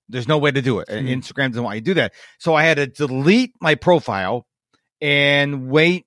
There's 0.08 0.26
no 0.26 0.38
way 0.38 0.50
to 0.50 0.62
do 0.62 0.80
it. 0.80 0.88
Mm-hmm. 0.88 1.06
Instagram 1.06 1.50
doesn't 1.50 1.62
want 1.62 1.76
you 1.76 1.82
to 1.82 1.84
do 1.84 1.94
that. 1.94 2.12
So 2.38 2.54
I 2.54 2.64
had 2.64 2.78
to 2.78 2.86
delete 2.88 3.52
my 3.60 3.76
profile 3.76 4.46
and 5.00 5.68
wait, 5.68 6.06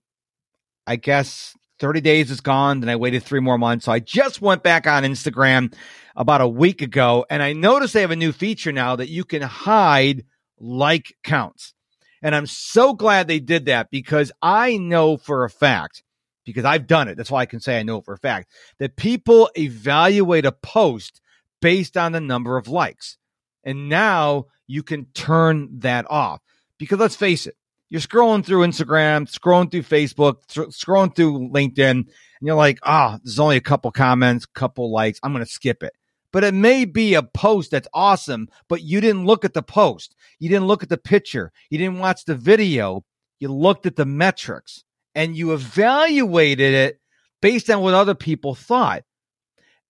I 0.86 0.98
guess 0.98 1.56
30 1.80 2.02
days 2.02 2.30
is 2.30 2.42
gone. 2.42 2.82
Then 2.82 2.90
I 2.90 2.98
waited 2.98 3.24
three 3.24 3.40
more 3.40 3.58
months. 3.58 3.86
So 3.86 3.92
I 3.92 4.00
just 4.00 4.42
went 4.42 4.64
back 4.64 4.88
on 4.88 5.04
Instagram 5.04 5.74
about 6.16 6.42
a 6.42 6.48
week 6.48 6.82
ago 6.82 7.26
and 7.30 7.42
I 7.42 7.54
noticed 7.54 7.94
they 7.94 8.02
have 8.02 8.12
a 8.12 8.16
new 8.16 8.32
feature 8.32 8.72
now 8.72 8.96
that 8.96 9.10
you 9.10 9.24
can 9.24 9.42
hide 9.42 10.26
like 10.60 11.16
counts. 11.24 11.74
And 12.22 12.34
I'm 12.34 12.48
so 12.48 12.94
glad 12.94 13.28
they 13.28 13.40
did 13.40 13.66
that 13.66 13.92
because 13.92 14.32
I 14.42 14.78
know 14.78 15.18
for 15.18 15.44
a 15.44 15.50
fact, 15.50 16.04
because 16.46 16.66
I've 16.66 16.88
done 16.88 17.08
it. 17.08 17.18
That's 17.18 17.32
why 17.32 17.42
I 17.42 17.46
can 17.46 17.60
say 17.60 17.80
I 17.80 17.84
know 17.84 18.02
for 18.02 18.14
a 18.14 18.18
fact 18.18 18.50
that 18.80 18.96
people 18.96 19.50
evaluate 19.58 20.46
a 20.46 20.52
post 20.52 21.20
based 21.62 21.98
on 21.98 22.12
the 22.14 22.22
number 22.22 22.58
of 22.58 22.68
likes. 22.68 23.18
And 23.64 23.90
now 23.90 24.46
you 24.68 24.84
can 24.84 25.06
turn 25.14 25.80
that 25.80 26.10
off 26.10 26.42
because 26.78 27.00
let's 27.00 27.16
face 27.16 27.46
it, 27.48 27.56
you're 27.90 28.02
scrolling 28.02 28.46
through 28.46 28.66
Instagram, 28.66 29.30
scrolling 29.32 29.70
through 29.70 29.84
Facebook, 29.84 30.46
scrolling 30.48 31.16
through 31.16 31.50
LinkedIn, 31.50 31.92
and 31.92 32.08
you're 32.42 32.56
like, 32.56 32.80
ah, 32.84 33.16
oh, 33.16 33.20
there's 33.24 33.40
only 33.40 33.56
a 33.56 33.62
couple 33.62 33.92
comments, 33.92 34.46
couple 34.46 34.92
likes. 34.92 35.20
I'm 35.22 35.32
going 35.32 35.46
to 35.46 35.52
skip 35.52 35.84
it. 35.84 35.94
But 36.34 36.44
it 36.44 36.54
may 36.54 36.84
be 36.84 37.14
a 37.14 37.24
post 37.24 37.72
that's 37.72 37.88
awesome, 37.94 38.50
but 38.68 38.82
you 38.82 39.00
didn't 39.00 39.26
look 39.26 39.46
at 39.46 39.54
the 39.54 39.64
post. 39.64 40.16
You 40.40 40.50
didn't 40.50 40.68
look 40.68 40.84
at 40.84 40.90
the 40.90 40.98
picture. 40.98 41.54
You 41.70 41.78
didn't 41.78 42.00
watch 42.00 42.26
the 42.26 42.36
video. 42.36 43.06
You 43.40 43.48
looked 43.50 43.86
at 43.86 43.96
the 43.96 44.06
metrics 44.06 44.84
and 45.16 45.38
you 45.38 45.54
evaluated 45.54 46.74
it 46.74 47.00
based 47.42 47.70
on 47.70 47.82
what 47.82 47.94
other 47.94 48.16
people 48.16 48.56
thought. 48.56 49.04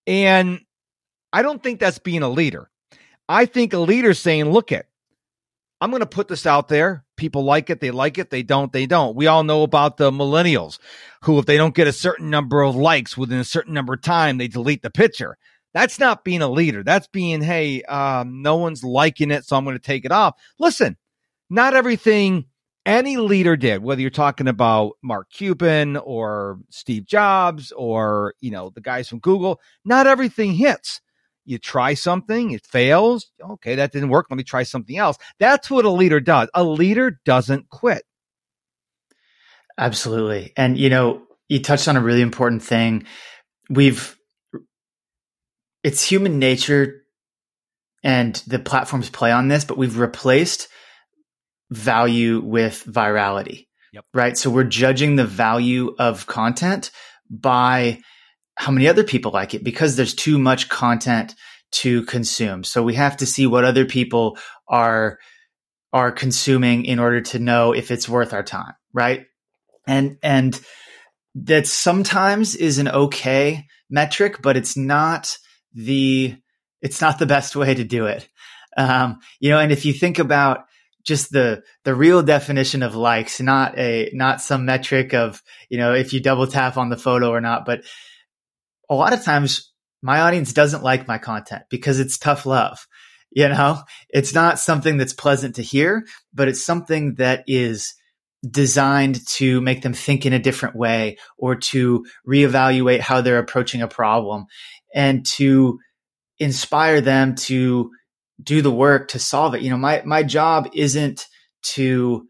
And 0.06 0.60
I 1.32 1.42
don't 1.42 1.64
think 1.64 1.80
that's 1.80 2.00
being 2.00 2.24
a 2.24 2.30
leader. 2.30 2.70
I 3.30 3.46
think 3.46 3.74
a 3.74 3.80
leader 3.80 4.14
saying, 4.14 4.46
look 4.52 4.72
at, 4.72 4.88
I'm 5.80 5.92
going 5.92 6.02
to 6.02 6.06
put 6.06 6.28
this 6.28 6.46
out 6.46 6.68
there. 6.68 7.06
People 7.16 7.44
like 7.44 7.70
it. 7.70 7.80
They 7.80 7.92
like 7.92 8.18
it. 8.18 8.30
They 8.30 8.44
don't. 8.44 8.72
They 8.72 8.86
don't. 8.86 9.16
We 9.16 9.28
all 9.28 9.44
know 9.44 9.64
about 9.64 9.98
the 9.98 10.12
millennials 10.12 10.80
who, 11.24 11.40
if 11.40 11.46
they 11.46 11.58
don't 11.58 11.76
get 11.76 11.88
a 11.88 11.94
certain 11.94 12.30
number 12.30 12.62
of 12.62 12.76
likes 12.76 13.18
within 13.18 13.40
a 13.40 13.46
certain 13.46 13.74
number 13.74 13.94
of 13.94 14.02
time, 14.02 14.38
they 14.38 14.48
delete 14.48 14.82
the 14.82 14.90
picture. 14.90 15.38
That's 15.74 16.00
not 16.00 16.24
being 16.24 16.42
a 16.42 16.48
leader. 16.48 16.84
That's 16.84 17.08
being, 17.08 17.42
hey, 17.42 17.82
um, 17.84 18.42
no 18.42 18.58
one's 18.58 18.84
liking 18.84 19.32
it, 19.32 19.46
so 19.46 19.56
I'm 19.56 19.64
going 19.64 19.76
to 19.76 19.82
take 19.82 20.06
it 20.06 20.12
off. 20.12 20.36
Listen, 20.60 20.98
not 21.50 21.74
everything 21.74 22.46
any 22.86 23.18
leader 23.18 23.56
did, 23.56 23.82
whether 23.82 24.02
you're 24.02 24.10
talking 24.10 24.48
about 24.48 24.94
Mark 25.02 25.30
Cuban 25.32 25.98
or 25.98 26.60
Steve 26.70 27.06
Jobs 27.06 27.72
or, 27.72 28.36
you 28.42 28.52
know, 28.52 28.70
the 28.70 28.82
guys 28.82 29.08
from 29.08 29.20
Google, 29.20 29.60
not 29.86 30.06
everything 30.06 30.54
hits 30.54 31.02
you 31.46 31.58
try 31.58 31.94
something, 31.94 32.52
it 32.52 32.66
fails. 32.66 33.32
Okay, 33.42 33.76
that 33.76 33.92
didn't 33.92 34.10
work. 34.10 34.28
Let 34.30 34.38
me 34.38 34.44
try 34.44 34.64
something 34.64 34.98
else. 34.98 35.18
That's 35.40 35.70
what 35.70 35.86
a 35.86 35.90
leader 35.90 36.20
does. 36.20 36.50
A 36.54 36.64
leader 36.64 37.20
doesn't 37.26 37.70
quit. 37.70 38.04
Absolutely. 39.78 40.54
And, 40.56 40.78
you 40.78 40.90
know, 40.90 41.24
you 41.50 41.60
touched 41.62 41.88
on 41.88 41.98
a 41.98 42.02
really 42.02 42.22
important 42.22 42.64
thing. 42.64 43.06
We've, 43.70 44.18
it's 45.84 46.04
human 46.04 46.40
nature 46.40 47.02
and 48.04 48.36
the 48.48 48.60
platforms 48.60 49.10
play 49.10 49.32
on 49.32 49.48
this, 49.48 49.66
but 49.66 49.78
we've 49.78 49.98
replaced 49.98 50.68
value 51.72 52.42
with 52.42 52.84
virality. 52.86 53.68
Yep. 53.94 54.06
Right. 54.14 54.38
So 54.38 54.50
we're 54.50 54.64
judging 54.64 55.16
the 55.16 55.26
value 55.26 55.96
of 56.00 56.26
content 56.26 56.92
by 57.30 58.02
how 58.56 58.72
many 58.72 58.88
other 58.88 59.04
people 59.04 59.32
like 59.32 59.54
it 59.54 59.64
because 59.64 59.96
there's 59.96 60.14
too 60.14 60.38
much 60.38 60.70
content 60.70 61.36
to 61.72 62.04
consume. 62.04 62.64
So 62.64 62.84
we 62.84 62.96
have 62.96 63.18
to 63.18 63.26
see 63.26 63.48
what 63.48 63.66
other 63.66 63.86
people 63.86 64.38
are 64.68 65.20
are 65.92 66.12
consuming 66.12 66.86
in 66.86 66.98
order 66.98 67.22
to 67.22 67.40
know 67.40 67.72
if 67.72 67.92
it's 67.92 68.10
worth 68.10 68.34
our 68.34 68.44
time, 68.44 68.74
right? 68.94 69.26
And 69.88 70.18
and 70.24 70.60
that 71.36 71.68
sometimes 71.68 72.56
is 72.56 72.80
an 72.80 72.88
okay 72.88 73.66
metric, 73.90 74.42
but 74.42 74.58
it's 74.58 74.76
not 74.78 75.38
the 75.74 76.36
it's 76.82 77.02
not 77.02 77.20
the 77.20 77.26
best 77.26 77.56
way 77.56 77.74
to 77.74 77.84
do 77.84 78.06
it. 78.06 78.28
Um, 78.76 79.20
you 79.40 79.50
know, 79.50 79.60
and 79.60 79.72
if 79.72 79.86
you 79.86 79.94
think 79.94 80.20
about 80.20 80.66
just 81.04 81.32
the 81.32 81.64
the 81.84 81.96
real 81.96 82.24
definition 82.24 82.84
of 82.84 82.96
likes, 82.96 83.42
not 83.42 83.78
a 83.78 84.10
not 84.14 84.42
some 84.42 84.66
metric 84.66 85.14
of 85.14 85.42
you 85.70 85.78
know 85.78 85.94
if 85.94 86.14
you 86.14 86.22
double 86.22 86.48
tap 86.48 86.78
on 86.78 86.90
the 86.90 86.98
photo 86.98 87.30
or 87.30 87.42
not, 87.42 87.66
but 87.66 87.84
a 88.90 88.96
lot 88.96 89.14
of 89.14 89.24
times 89.24 89.72
my 90.02 90.22
audience 90.22 90.54
doesn't 90.54 90.84
like 90.84 91.08
my 91.08 91.18
content 91.18 91.64
because 91.70 92.00
it's 92.00 92.18
tough 92.18 92.46
love. 92.46 92.88
You 93.32 93.50
know, 93.50 93.80
it's 94.10 94.34
not 94.34 94.60
something 94.60 94.98
that's 94.98 95.14
pleasant 95.14 95.56
to 95.56 95.64
hear, 95.64 96.06
but 96.34 96.48
it's 96.48 96.64
something 96.64 97.16
that 97.16 97.44
is 97.48 97.96
designed 98.48 99.26
to 99.28 99.62
make 99.62 99.82
them 99.82 99.94
think 99.94 100.26
in 100.26 100.34
a 100.34 100.40
different 100.40 100.76
way 100.76 101.18
or 101.38 101.56
to 101.56 102.06
reevaluate 102.28 103.00
how 103.00 103.22
they're 103.22 103.40
approaching 103.40 103.82
a 103.82 103.88
problem 103.88 104.46
and 104.94 105.26
to 105.26 105.80
inspire 106.40 107.02
them 107.02 107.36
to 107.36 107.92
do 108.42 108.62
the 108.62 108.72
work 108.72 109.10
to 109.10 109.20
solve 109.20 109.56
it. 109.56 109.62
You 109.62 109.70
know, 109.70 109.78
my, 109.78 110.02
my 110.06 110.24
job 110.24 110.70
isn't 110.74 111.26
to 111.74 112.28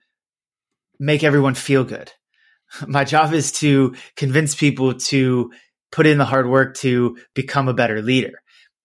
make 0.99 1.23
everyone 1.23 1.55
feel 1.55 1.83
good. 1.83 2.11
My 2.87 3.03
job 3.03 3.33
is 3.33 3.51
to 3.53 3.95
convince 4.15 4.55
people 4.55 4.95
to 4.95 5.51
put 5.91 6.07
in 6.07 6.17
the 6.17 6.25
hard 6.25 6.49
work 6.49 6.75
to 6.77 7.17
become 7.35 7.67
a 7.67 7.73
better 7.73 8.01
leader. 8.01 8.41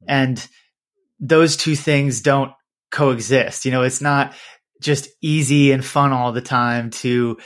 And 0.07 0.47
those 1.21 1.57
two 1.57 1.75
things 1.75 2.21
don't 2.21 2.53
coexist. 2.91 3.65
You 3.65 3.73
know, 3.73 3.83
it's 3.83 4.01
not 4.01 4.35
just 4.83 5.09
easy 5.23 5.73
and 5.73 5.85
fun 5.85 6.13
all 6.13 6.33
the 6.33 6.41
time 6.43 6.91
to 6.91 7.39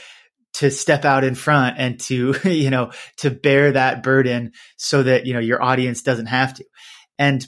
to 0.53 0.69
step 0.69 1.05
out 1.05 1.23
in 1.23 1.35
front 1.35 1.77
and 1.77 1.99
to 1.99 2.35
you 2.49 2.69
know 2.69 2.91
to 3.17 3.29
bear 3.31 3.71
that 3.71 4.03
burden 4.03 4.51
so 4.77 5.03
that 5.03 5.25
you 5.25 5.33
know 5.33 5.39
your 5.39 5.61
audience 5.61 6.01
doesn't 6.01 6.27
have 6.27 6.53
to 6.53 6.65
and 7.17 7.45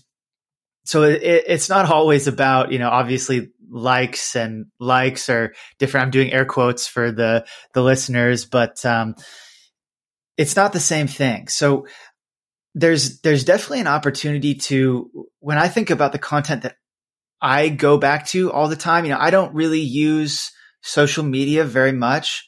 so 0.86 1.04
it, 1.04 1.22
it's 1.24 1.70
not 1.70 1.90
always 1.90 2.28
about 2.28 2.72
you 2.72 2.80
know 2.80 2.90
obviously 2.90 3.50
likes 3.70 4.36
and 4.36 4.68
likes 4.80 5.30
are 5.30 5.54
different 5.80 6.06
i'm 6.06 6.12
doing 6.12 6.32
air 6.32 6.46
quotes 6.46 6.88
for 6.88 7.12
the 7.12 7.46
the 7.74 7.82
listeners 7.82 8.46
but 8.46 8.86
um 8.86 9.16
it's 10.38 10.56
not 10.56 10.74
the 10.74 10.80
same 10.80 11.08
thing 11.08 11.48
so 11.48 11.86
there's 12.76 13.22
there's 13.22 13.46
definitely 13.46 13.80
an 13.80 13.88
opportunity 13.88 14.56
to 14.56 15.10
when 15.40 15.58
I 15.58 15.70
think 15.70 15.90
about 15.90 16.12
the 16.12 16.20
content 16.20 16.64
that 16.64 16.76
I 17.42 17.70
go 17.70 17.98
back 17.98 18.28
to 18.28 18.52
all 18.52 18.68
the 18.68 18.76
time. 18.76 19.06
You 19.06 19.12
know, 19.12 19.20
I 19.20 19.32
don't 19.32 19.56
really 19.56 19.80
use 19.80 20.52
social 20.82 21.24
media 21.24 21.64
very 21.64 21.94
much. 21.94 22.46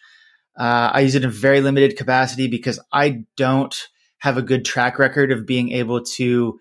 Uh, 0.58 0.90
I 0.94 1.02
use 1.02 1.16
it 1.16 1.24
in 1.24 1.30
very 1.30 1.62
limited 1.62 1.98
capacity 1.98 2.48
because 2.48 2.80
I 2.92 3.26
don't 3.36 3.76
have 4.18 4.38
a 4.38 4.42
good 4.42 4.66
track 4.66 4.98
record 4.98 5.32
of 5.32 5.46
being 5.46 5.72
able 5.72 6.04
to 6.04 6.60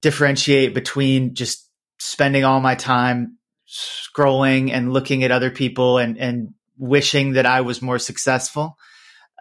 differentiate 0.00 0.74
between 0.74 1.34
just 1.34 1.68
spending 1.98 2.44
all 2.44 2.60
my 2.60 2.74
time 2.74 3.38
scrolling 3.68 4.70
and 4.70 4.92
looking 4.92 5.24
at 5.24 5.32
other 5.32 5.50
people 5.50 5.98
and, 5.98 6.18
and 6.18 6.54
wishing 6.78 7.32
that 7.32 7.46
I 7.46 7.62
was 7.62 7.82
more 7.82 7.98
successful. 7.98 8.76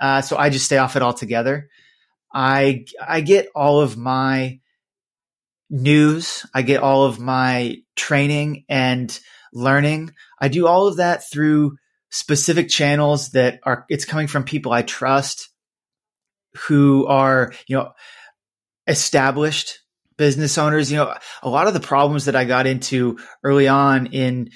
Uh, 0.02 0.22
so 0.22 0.38
I 0.38 0.50
just 0.50 0.66
stay 0.66 0.78
off 0.78 0.96
it 0.96 1.02
altogether. 1.04 1.70
I 2.34 2.86
I 3.06 3.22
get 3.22 3.50
all 3.54 3.82
of 3.82 3.96
my 3.96 4.60
news. 5.70 6.46
I 6.54 6.64
get 6.64 6.82
all 6.82 7.06
of 7.06 7.20
my 7.20 7.78
training 7.96 8.66
and 8.68 9.18
learning. 9.54 10.12
I 10.40 10.48
do 10.48 10.66
all 10.66 10.88
of 10.88 10.98
that 10.98 11.30
through 11.32 11.78
specific 12.14 12.70
channels 12.70 13.32
that 13.32 13.60
are, 13.64 13.86
it's 13.90 14.06
coming 14.06 14.28
from 14.28 14.44
people 14.44 14.72
I 14.72 14.84
trust 14.84 15.50
who 16.68 17.08
are, 17.08 17.54
you 17.68 17.76
know, 17.76 17.92
established 18.86 19.80
business 20.16 20.60
owners. 20.60 20.92
You 20.92 20.98
know, 20.98 21.16
a 21.42 21.50
lot 21.50 21.68
of 21.68 21.74
the 21.74 21.80
problems 21.80 22.26
that 22.26 22.36
I 22.36 22.46
got 22.46 22.68
into 22.68 23.18
early 23.44 23.68
on 23.68 24.08
in 24.08 24.52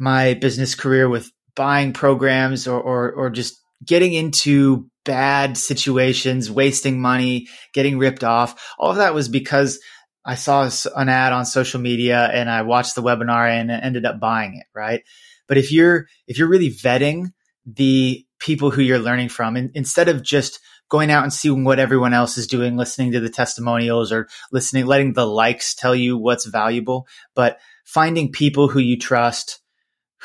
my 0.00 0.34
business 0.34 0.74
career 0.74 1.08
with 1.08 1.30
buying 1.54 1.92
programs 1.92 2.66
or, 2.66 2.80
or, 2.80 3.12
or 3.12 3.30
just 3.30 3.62
getting 3.84 4.12
into 4.12 4.90
bad 5.04 5.56
situations, 5.56 6.50
wasting 6.50 7.00
money, 7.00 7.46
getting 7.72 7.98
ripped 7.98 8.24
off. 8.24 8.74
All 8.80 8.90
of 8.90 8.96
that 8.96 9.14
was 9.14 9.28
because 9.28 9.78
I 10.24 10.34
saw 10.34 10.68
an 10.96 11.08
ad 11.08 11.32
on 11.32 11.46
social 11.46 11.80
media 11.80 12.28
and 12.32 12.50
I 12.50 12.62
watched 12.62 12.96
the 12.96 13.02
webinar 13.02 13.48
and 13.48 13.70
ended 13.70 14.04
up 14.04 14.18
buying 14.18 14.56
it, 14.56 14.66
right? 14.74 15.02
But 15.48 15.58
if 15.58 15.72
you're 15.72 16.06
if 16.26 16.38
you're 16.38 16.48
really 16.48 16.70
vetting 16.70 17.32
the 17.64 18.24
people 18.38 18.70
who 18.70 18.82
you're 18.82 18.98
learning 18.98 19.28
from, 19.28 19.56
and 19.56 19.70
instead 19.74 20.08
of 20.08 20.22
just 20.22 20.60
going 20.88 21.10
out 21.10 21.24
and 21.24 21.32
seeing 21.32 21.64
what 21.64 21.78
everyone 21.78 22.14
else 22.14 22.38
is 22.38 22.46
doing, 22.46 22.76
listening 22.76 23.12
to 23.12 23.20
the 23.20 23.30
testimonials 23.30 24.12
or 24.12 24.28
listening, 24.52 24.86
letting 24.86 25.14
the 25.14 25.26
likes 25.26 25.74
tell 25.74 25.94
you 25.94 26.16
what's 26.16 26.46
valuable, 26.46 27.06
but 27.34 27.58
finding 27.84 28.30
people 28.30 28.68
who 28.68 28.78
you 28.78 28.98
trust, 28.98 29.60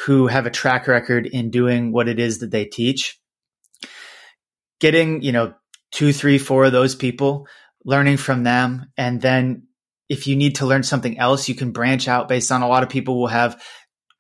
who 0.06 0.28
have 0.28 0.46
a 0.46 0.52
track 0.52 0.88
record 0.88 1.26
in 1.26 1.50
doing 1.50 1.92
what 1.92 2.08
it 2.08 2.20
is 2.20 2.40
that 2.40 2.52
they 2.52 2.66
teach, 2.66 3.20
getting, 4.80 5.22
you 5.22 5.32
know, 5.32 5.54
two, 5.92 6.14
three, 6.14 6.38
four 6.38 6.66
of 6.66 6.72
those 6.72 6.96
people, 6.96 7.48
learning 7.84 8.18
from 8.18 8.44
them, 8.44 8.92
and 8.98 9.22
then 9.22 9.64
if 10.10 10.28
you 10.28 10.36
need 10.36 10.56
to 10.56 10.66
learn 10.66 10.84
something 10.84 11.18
else, 11.18 11.48
you 11.48 11.56
can 11.56 11.72
branch 11.72 12.10
out 12.10 12.28
based 12.28 12.52
on 12.52 12.62
a 12.62 12.68
lot 12.68 12.84
of 12.84 12.90
people 12.90 13.18
will 13.18 13.28
have 13.28 13.64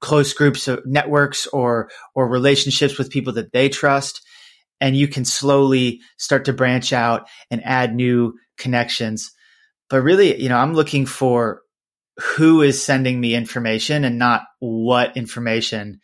close 0.01 0.33
groups 0.33 0.67
of 0.67 0.85
networks 0.85 1.47
or 1.47 1.89
or 2.15 2.27
relationships 2.27 2.97
with 2.97 3.11
people 3.11 3.33
that 3.33 3.51
they 3.53 3.69
trust 3.69 4.21
and 4.81 4.97
you 4.97 5.07
can 5.07 5.23
slowly 5.23 6.01
start 6.17 6.45
to 6.45 6.53
branch 6.53 6.91
out 6.91 7.27
and 7.51 7.61
add 7.63 7.95
new 7.95 8.33
connections. 8.57 9.31
But 9.89 10.01
really 10.01 10.41
you 10.41 10.49
know 10.49 10.57
i'm 10.57 10.73
looking 10.73 11.05
for 11.05 11.61
who 12.35 12.61
is 12.61 12.83
sending 12.83 13.19
me 13.19 13.35
information 13.35 14.03
and 14.03 14.17
not 14.17 14.43
what 14.59 15.15
information 15.15 15.99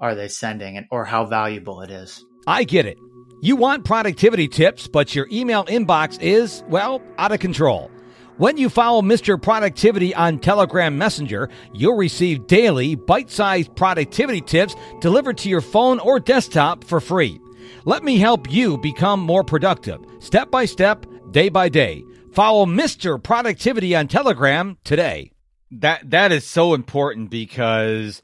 are 0.00 0.14
they 0.14 0.28
sending 0.28 0.76
and 0.76 0.86
or 0.90 1.04
how 1.04 1.24
valuable 1.24 1.80
it 1.82 1.90
is. 1.90 2.24
I 2.46 2.64
get 2.64 2.86
it. 2.86 2.98
You 3.42 3.56
want 3.56 3.84
productivity 3.84 4.48
tips 4.48 4.88
but 4.88 5.14
your 5.14 5.28
email 5.30 5.64
inbox 5.66 6.20
is 6.20 6.64
well 6.68 7.02
out 7.18 7.32
of 7.32 7.40
control 7.40 7.90
when 8.38 8.56
you 8.56 8.68
follow 8.68 9.02
Mr. 9.02 9.40
Productivity 9.40 10.14
on 10.14 10.38
Telegram 10.38 10.96
Messenger, 10.96 11.50
you'll 11.74 11.96
receive 11.96 12.46
daily 12.46 12.94
bite 12.94 13.30
sized 13.30 13.74
productivity 13.76 14.40
tips 14.40 14.74
delivered 15.00 15.38
to 15.38 15.48
your 15.48 15.60
phone 15.60 15.98
or 16.00 16.18
desktop 16.18 16.84
for 16.84 17.00
free. 17.00 17.38
Let 17.84 18.04
me 18.04 18.18
help 18.18 18.50
you 18.50 18.78
become 18.78 19.20
more 19.20 19.44
productive, 19.44 20.00
step 20.20 20.50
by 20.50 20.64
step, 20.64 21.04
day 21.30 21.48
by 21.48 21.68
day. 21.68 22.04
Follow 22.32 22.64
Mr. 22.64 23.22
Productivity 23.22 23.94
on 23.94 24.08
Telegram 24.08 24.78
today. 24.84 25.32
That 25.70 26.10
that 26.10 26.32
is 26.32 26.46
so 26.46 26.74
important 26.74 27.30
because 27.30 28.22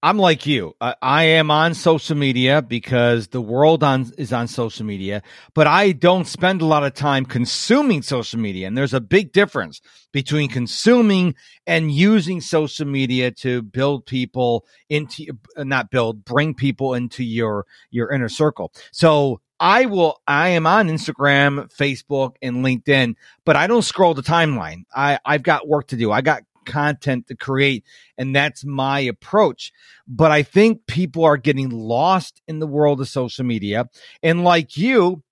I'm 0.00 0.16
like 0.16 0.46
you. 0.46 0.76
I, 0.80 0.94
I, 1.02 1.24
am 1.24 1.50
on 1.50 1.74
social 1.74 2.16
media 2.16 2.62
because 2.62 3.28
the 3.28 3.40
world 3.40 3.82
on 3.82 4.12
is 4.16 4.32
on 4.32 4.46
social 4.46 4.86
media, 4.86 5.24
but 5.54 5.66
I 5.66 5.90
don't 5.90 6.26
spend 6.26 6.62
a 6.62 6.66
lot 6.66 6.84
of 6.84 6.94
time 6.94 7.24
consuming 7.24 8.02
social 8.02 8.38
media. 8.38 8.68
And 8.68 8.78
there's 8.78 8.94
a 8.94 9.00
big 9.00 9.32
difference 9.32 9.80
between 10.12 10.50
consuming 10.50 11.34
and 11.66 11.90
using 11.90 12.40
social 12.40 12.86
media 12.86 13.32
to 13.32 13.62
build 13.62 14.06
people 14.06 14.64
into 14.88 15.26
not 15.56 15.90
build, 15.90 16.24
bring 16.24 16.54
people 16.54 16.94
into 16.94 17.24
your 17.24 17.66
your 17.90 18.12
inner 18.12 18.28
circle. 18.28 18.72
So 18.92 19.40
I 19.60 19.86
will 19.86 20.20
I 20.28 20.50
am 20.50 20.66
on 20.66 20.88
Instagram, 20.88 21.74
Facebook, 21.74 22.36
and 22.40 22.64
LinkedIn, 22.64 23.16
but 23.44 23.56
I 23.56 23.66
don't 23.66 23.82
scroll 23.82 24.14
the 24.14 24.22
timeline. 24.22 24.84
I, 24.94 25.18
I've 25.24 25.42
got 25.42 25.66
work 25.66 25.88
to 25.88 25.96
do. 25.96 26.12
I 26.12 26.20
got 26.20 26.44
content 26.68 27.26
to 27.26 27.36
create. 27.36 27.84
And 28.16 28.36
that's 28.36 28.64
my 28.64 29.00
approach. 29.00 29.72
But 30.06 30.30
I 30.30 30.44
think 30.44 30.86
people 30.86 31.24
are 31.24 31.36
getting 31.36 31.70
lost 31.70 32.40
in 32.46 32.60
the 32.60 32.66
world 32.66 33.00
of 33.00 33.08
social 33.08 33.44
media. 33.44 33.86
And 34.22 34.44
like 34.44 34.76
you, 34.76 35.22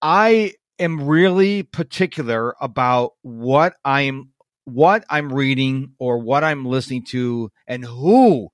I 0.00 0.52
am 0.78 1.06
really 1.06 1.62
particular 1.62 2.54
about 2.60 3.12
what 3.22 3.74
I'm 3.84 4.30
what 4.64 5.04
I'm 5.08 5.32
reading 5.32 5.92
or 5.98 6.18
what 6.18 6.42
I'm 6.42 6.64
listening 6.64 7.04
to 7.10 7.50
and 7.68 7.84
who 7.84 8.48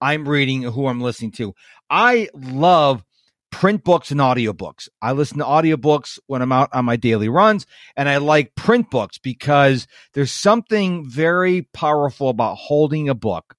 I'm 0.00 0.28
reading 0.28 0.62
who 0.62 0.86
I'm 0.86 1.00
listening 1.00 1.32
to. 1.32 1.54
I 1.88 2.28
love 2.34 3.04
print 3.50 3.84
books 3.84 4.10
and 4.10 4.20
audiobooks. 4.20 4.88
I 5.02 5.12
listen 5.12 5.38
to 5.38 5.44
audiobooks 5.44 6.18
when 6.26 6.42
I'm 6.42 6.52
out 6.52 6.70
on 6.72 6.84
my 6.84 6.96
daily 6.96 7.28
runs 7.28 7.66
and 7.96 8.08
I 8.08 8.18
like 8.18 8.54
print 8.54 8.90
books 8.90 9.18
because 9.18 9.86
there's 10.14 10.32
something 10.32 11.08
very 11.08 11.62
powerful 11.72 12.28
about 12.28 12.56
holding 12.56 13.08
a 13.08 13.14
book. 13.14 13.54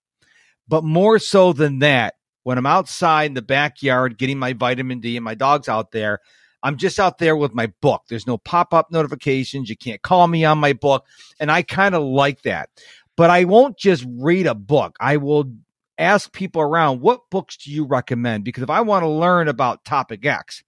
But 0.67 0.83
more 0.83 1.19
so 1.19 1.53
than 1.53 1.79
that, 1.79 2.15
when 2.43 2.57
I'm 2.57 2.65
outside 2.65 3.25
in 3.25 3.33
the 3.33 3.41
backyard 3.41 4.17
getting 4.17 4.39
my 4.39 4.53
vitamin 4.53 4.99
D 4.99 5.17
and 5.17 5.23
my 5.23 5.35
dog's 5.35 5.69
out 5.69 5.91
there, 5.91 6.19
I'm 6.63 6.77
just 6.77 6.99
out 6.99 7.17
there 7.17 7.35
with 7.35 7.53
my 7.53 7.71
book. 7.81 8.03
There's 8.07 8.27
no 8.27 8.37
pop 8.37 8.73
up 8.73 8.91
notifications. 8.91 9.69
You 9.69 9.77
can't 9.77 10.01
call 10.01 10.27
me 10.27 10.45
on 10.45 10.57
my 10.57 10.73
book. 10.73 11.05
And 11.39 11.51
I 11.51 11.63
kind 11.63 11.95
of 11.95 12.03
like 12.03 12.43
that. 12.43 12.69
But 13.17 13.29
I 13.29 13.43
won't 13.43 13.77
just 13.77 14.05
read 14.07 14.47
a 14.47 14.55
book. 14.55 14.95
I 14.99 15.17
will 15.17 15.51
ask 15.97 16.31
people 16.31 16.61
around, 16.61 17.01
what 17.01 17.29
books 17.29 17.57
do 17.57 17.71
you 17.71 17.85
recommend? 17.85 18.43
Because 18.43 18.63
if 18.63 18.69
I 18.69 18.81
want 18.81 19.03
to 19.03 19.09
learn 19.09 19.47
about 19.47 19.85
topic 19.85 20.25
X, 20.25 20.63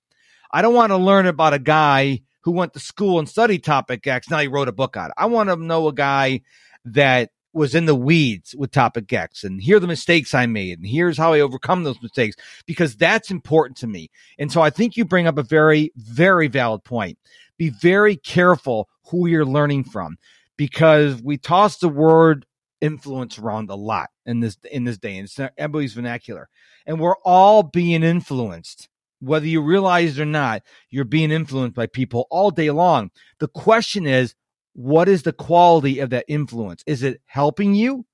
I 0.52 0.62
don't 0.62 0.76
want 0.76 0.92
to 0.92 0.98
learn 0.98 1.26
about 1.26 1.54
a 1.54 1.60
guy 1.60 2.22
who 2.42 2.52
went 2.52 2.74
to 2.74 2.80
school 2.80 3.20
and 3.20 3.28
studied 3.28 3.64
topic 3.64 4.06
X. 4.06 4.30
Now 4.30 4.40
he 4.40 4.48
wrote 4.48 4.68
a 4.68 4.74
book 4.74 4.98
on 4.98 5.08
it. 5.08 5.14
I 5.18 5.26
want 5.26 5.50
to 5.50 5.56
know 5.56 5.88
a 5.88 5.94
guy 5.94 6.42
that 6.86 7.32
was 7.54 7.76
in 7.76 7.86
the 7.86 7.96
weeds 7.96 8.56
with 8.56 8.72
topic 8.72 9.12
X 9.14 9.44
and 9.44 9.62
here 9.62 9.78
are 9.78 9.80
the 9.80 9.88
mistakes 9.88 10.34
I 10.34 10.48
made 10.48 10.80
and 10.80 10.88
here's 10.88 11.20
how 11.20 11.34
I 11.34 11.40
overcome 11.40 11.84
those 11.84 12.02
mistakes 12.02 12.36
because 12.66 12.96
that's 12.96 13.30
important 13.30 13.78
to 13.78 13.88
me. 13.88 14.10
And 14.40 14.52
so 14.52 14.62
I 14.62 14.72
think 14.72 14.98
you 14.98 15.06
bring 15.06 15.28
up 15.28 15.38
a 15.38 15.44
very, 15.44 15.94
very 15.96 16.48
valid 16.48 16.84
point. 16.84 17.20
Be 17.58 17.70
very 17.70 18.16
careful 18.16 18.90
who 19.06 19.28
you're 19.28 19.46
learning 19.46 19.84
from 19.84 20.18
because 20.58 21.22
we 21.22 21.38
toss 21.38 21.78
the 21.78 21.90
word 21.90 22.46
influence 22.84 23.40
around 23.40 23.70
a 23.70 23.76
lot 23.76 24.10
in 24.26 24.42
this 24.42 24.58
in 24.70 24.84
this 24.84 24.98
day, 24.98 25.18
and 25.18 25.26
it's 25.26 25.40
everybody's 25.58 25.94
vernacular, 25.94 26.50
and 26.86 27.00
we're 27.00 27.18
all 27.24 27.64
being 27.64 28.04
influenced. 28.04 28.90
Whether 29.20 29.48
you 29.48 29.62
realize 29.62 30.18
it 30.18 30.22
or 30.22 30.26
not, 30.26 30.64
you're 30.90 31.06
being 31.06 31.32
influenced 31.32 31.76
by 31.76 31.88
people 31.88 32.28
all 32.30 32.52
day 32.52 32.70
long. 32.72 33.10
The 33.40 33.48
question 33.48 34.06
is, 34.06 34.36
what 34.74 35.08
is 35.08 35.24
the 35.24 35.32
quality 35.32 36.00
of 36.00 36.10
that 36.10 36.26
influence? 36.28 36.84
Is 36.86 37.04
it 37.04 37.22
helping 37.26 37.74
you? 37.74 38.06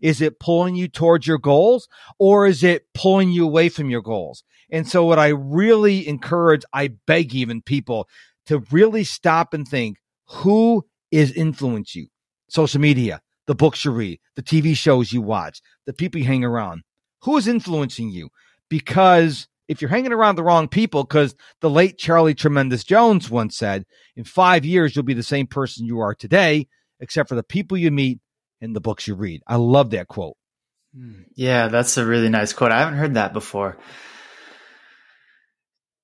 Is 0.00 0.20
it 0.20 0.40
pulling 0.40 0.74
you 0.74 0.88
towards 0.88 1.26
your 1.26 1.38
goals 1.38 1.88
or 2.18 2.46
is 2.46 2.64
it 2.64 2.86
pulling 2.94 3.30
you 3.30 3.44
away 3.44 3.68
from 3.68 3.90
your 3.90 4.02
goals? 4.02 4.42
And 4.70 4.88
so 4.88 5.04
what 5.04 5.18
I 5.18 5.28
really 5.28 6.08
encourage, 6.08 6.62
I 6.72 6.88
beg 7.06 7.34
even 7.34 7.60
people 7.62 8.08
to 8.46 8.60
really 8.70 9.04
stop 9.04 9.54
and 9.54 9.68
think, 9.68 9.98
who 10.28 10.86
is 11.10 11.30
influence 11.32 11.94
you? 11.94 12.08
Social 12.48 12.80
media, 12.80 13.20
the 13.46 13.54
books 13.54 13.84
you 13.84 13.90
read, 13.90 14.20
the 14.36 14.42
TV 14.42 14.76
shows 14.76 15.12
you 15.12 15.22
watch, 15.22 15.60
the 15.86 15.92
people 15.92 16.20
you 16.20 16.26
hang 16.26 16.44
around. 16.44 16.82
Who 17.22 17.36
is 17.36 17.48
influencing 17.48 18.10
you? 18.10 18.30
Because 18.68 19.48
if 19.68 19.80
you're 19.80 19.90
hanging 19.90 20.12
around 20.12 20.36
the 20.36 20.42
wrong 20.42 20.68
people, 20.68 21.04
because 21.04 21.34
the 21.60 21.70
late 21.70 21.98
Charlie 21.98 22.34
Tremendous 22.34 22.84
Jones 22.84 23.30
once 23.30 23.56
said, 23.56 23.84
in 24.16 24.24
five 24.24 24.64
years, 24.64 24.94
you'll 24.94 25.04
be 25.04 25.14
the 25.14 25.22
same 25.22 25.46
person 25.46 25.86
you 25.86 26.00
are 26.00 26.14
today, 26.14 26.68
except 27.00 27.28
for 27.28 27.34
the 27.34 27.42
people 27.42 27.76
you 27.76 27.90
meet 27.90 28.18
and 28.60 28.74
the 28.74 28.80
books 28.80 29.08
you 29.08 29.14
read. 29.14 29.42
I 29.46 29.56
love 29.56 29.90
that 29.90 30.08
quote. 30.08 30.36
Hmm. 30.94 31.22
Yeah, 31.34 31.68
that's 31.68 31.96
a 31.96 32.06
really 32.06 32.28
nice 32.28 32.52
quote. 32.52 32.72
I 32.72 32.80
haven't 32.80 32.98
heard 32.98 33.14
that 33.14 33.32
before. 33.32 33.76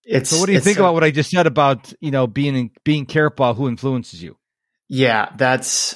It's, 0.05 0.31
so 0.31 0.40
what 0.40 0.46
do 0.46 0.53
you 0.53 0.61
think 0.61 0.79
a, 0.79 0.81
about 0.81 0.94
what 0.94 1.05
I 1.05 1.11
just 1.11 1.31
said 1.31 1.46
about, 1.46 1.92
you 2.00 2.11
know, 2.11 2.26
being 2.26 2.70
being 2.85 3.07
careful 3.07 3.44
about 3.44 3.57
who 3.57 3.68
influences 3.68 4.22
you? 4.22 4.37
Yeah, 4.88 5.31
that's 5.37 5.94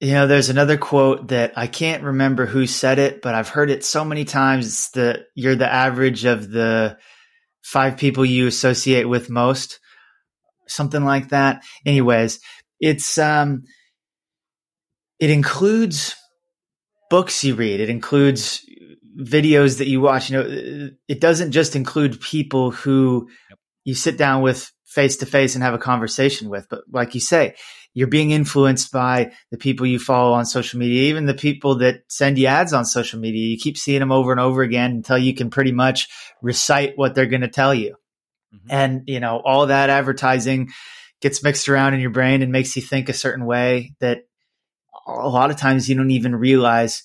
You 0.00 0.12
know, 0.12 0.26
there's 0.26 0.48
another 0.48 0.78
quote 0.78 1.28
that 1.28 1.52
I 1.56 1.66
can't 1.66 2.02
remember 2.02 2.46
who 2.46 2.66
said 2.66 2.98
it, 2.98 3.20
but 3.20 3.34
I've 3.34 3.50
heard 3.50 3.70
it 3.70 3.84
so 3.84 4.04
many 4.04 4.24
times. 4.24 4.66
It's 4.66 4.90
the 4.90 5.26
you're 5.34 5.56
the 5.56 5.70
average 5.70 6.24
of 6.24 6.50
the 6.50 6.96
five 7.62 7.98
people 7.98 8.24
you 8.24 8.46
associate 8.46 9.04
with 9.04 9.28
most, 9.28 9.78
something 10.66 11.04
like 11.04 11.28
that. 11.28 11.62
Anyways, 11.84 12.40
it's 12.80 13.18
um, 13.18 13.64
it 15.18 15.28
includes 15.28 16.16
books 17.10 17.44
you 17.44 17.54
read. 17.54 17.80
It 17.80 17.90
includes 17.90 18.64
videos 19.20 19.78
that 19.78 19.88
you 19.88 20.00
watch. 20.00 20.30
You 20.30 20.38
know, 20.38 20.90
it 21.08 21.20
doesn't 21.20 21.52
just 21.52 21.76
include 21.76 22.22
people 22.22 22.70
who 22.70 23.28
you 23.84 23.94
sit 23.94 24.16
down 24.16 24.40
with 24.40 24.72
face 24.86 25.18
to 25.18 25.26
face 25.26 25.54
and 25.54 25.62
have 25.62 25.74
a 25.74 25.78
conversation 25.78 26.48
with, 26.48 26.66
but 26.68 26.80
like 26.90 27.14
you 27.14 27.20
say, 27.20 27.54
you're 27.92 28.08
being 28.08 28.30
influenced 28.30 28.92
by 28.92 29.32
the 29.50 29.58
people 29.58 29.86
you 29.86 29.98
follow 29.98 30.32
on 30.32 30.46
social 30.46 30.78
media, 30.78 31.08
even 31.08 31.26
the 31.26 31.34
people 31.34 31.78
that 31.78 32.02
send 32.08 32.38
you 32.38 32.46
ads 32.46 32.72
on 32.72 32.84
social 32.84 33.18
media. 33.18 33.48
You 33.48 33.58
keep 33.58 33.76
seeing 33.76 34.00
them 34.00 34.12
over 34.12 34.30
and 34.30 34.40
over 34.40 34.62
again 34.62 34.92
until 34.92 35.18
you 35.18 35.34
can 35.34 35.50
pretty 35.50 35.72
much 35.72 36.08
recite 36.40 36.92
what 36.96 37.14
they're 37.14 37.26
going 37.26 37.40
to 37.40 37.48
tell 37.48 37.74
you. 37.74 37.96
Mm-hmm. 38.54 38.68
And, 38.70 39.02
you 39.06 39.20
know, 39.20 39.40
all 39.44 39.66
that 39.66 39.90
advertising 39.90 40.70
gets 41.20 41.42
mixed 41.42 41.68
around 41.68 41.94
in 41.94 42.00
your 42.00 42.10
brain 42.10 42.42
and 42.42 42.52
makes 42.52 42.76
you 42.76 42.82
think 42.82 43.08
a 43.08 43.14
certain 43.14 43.44
way 43.44 43.94
that 44.00 44.20
a 45.06 45.28
lot 45.28 45.50
of 45.50 45.56
times 45.56 45.88
you 45.88 45.96
don't 45.96 46.10
even 46.10 46.34
realize 46.34 47.02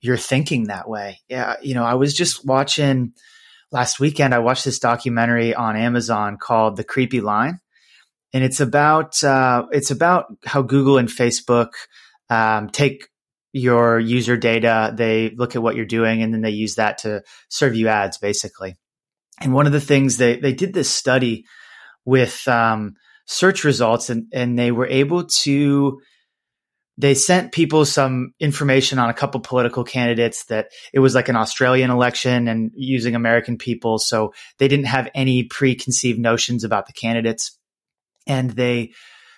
you're 0.00 0.16
thinking 0.16 0.64
that 0.64 0.88
way. 0.88 1.20
Yeah. 1.28 1.56
You 1.62 1.74
know, 1.74 1.84
I 1.84 1.94
was 1.94 2.12
just 2.12 2.44
watching 2.44 3.12
last 3.70 4.00
weekend, 4.00 4.34
I 4.34 4.40
watched 4.40 4.64
this 4.64 4.78
documentary 4.78 5.54
on 5.54 5.76
Amazon 5.76 6.38
called 6.40 6.76
The 6.76 6.84
Creepy 6.84 7.20
Line 7.20 7.60
and 8.34 8.42
it's 8.42 8.60
about 8.60 9.22
uh, 9.22 9.66
it's 9.70 9.92
about 9.92 10.26
how 10.44 10.60
Google 10.60 10.98
and 10.98 11.08
Facebook 11.08 11.70
um, 12.28 12.68
take 12.68 13.08
your 13.52 14.00
user 14.00 14.36
data, 14.36 14.92
they 14.94 15.30
look 15.30 15.54
at 15.54 15.62
what 15.62 15.76
you're 15.76 15.86
doing, 15.86 16.20
and 16.22 16.34
then 16.34 16.42
they 16.42 16.50
use 16.50 16.74
that 16.74 16.98
to 16.98 17.22
serve 17.48 17.76
you 17.76 17.86
ads, 17.86 18.18
basically. 18.18 18.74
And 19.40 19.54
one 19.54 19.66
of 19.66 19.72
the 19.72 19.80
things 19.80 20.16
they 20.16 20.36
they 20.36 20.52
did 20.52 20.74
this 20.74 20.90
study 20.90 21.44
with 22.04 22.46
um, 22.48 22.94
search 23.26 23.62
results, 23.62 24.10
and 24.10 24.26
and 24.32 24.58
they 24.58 24.72
were 24.72 24.88
able 24.88 25.26
to 25.42 26.00
they 26.98 27.14
sent 27.14 27.52
people 27.52 27.84
some 27.84 28.34
information 28.40 28.98
on 28.98 29.10
a 29.10 29.14
couple 29.14 29.40
political 29.40 29.84
candidates 29.84 30.44
that 30.46 30.68
it 30.92 30.98
was 31.00 31.14
like 31.14 31.28
an 31.28 31.36
Australian 31.36 31.90
election 31.90 32.48
and 32.48 32.72
using 32.74 33.14
American 33.14 33.58
people. 33.58 33.98
So 33.98 34.32
they 34.58 34.68
didn't 34.68 34.86
have 34.86 35.08
any 35.14 35.44
preconceived 35.44 36.18
notions 36.18 36.64
about 36.64 36.86
the 36.86 36.92
candidates 36.92 37.58
and 38.26 38.50
they 38.50 38.92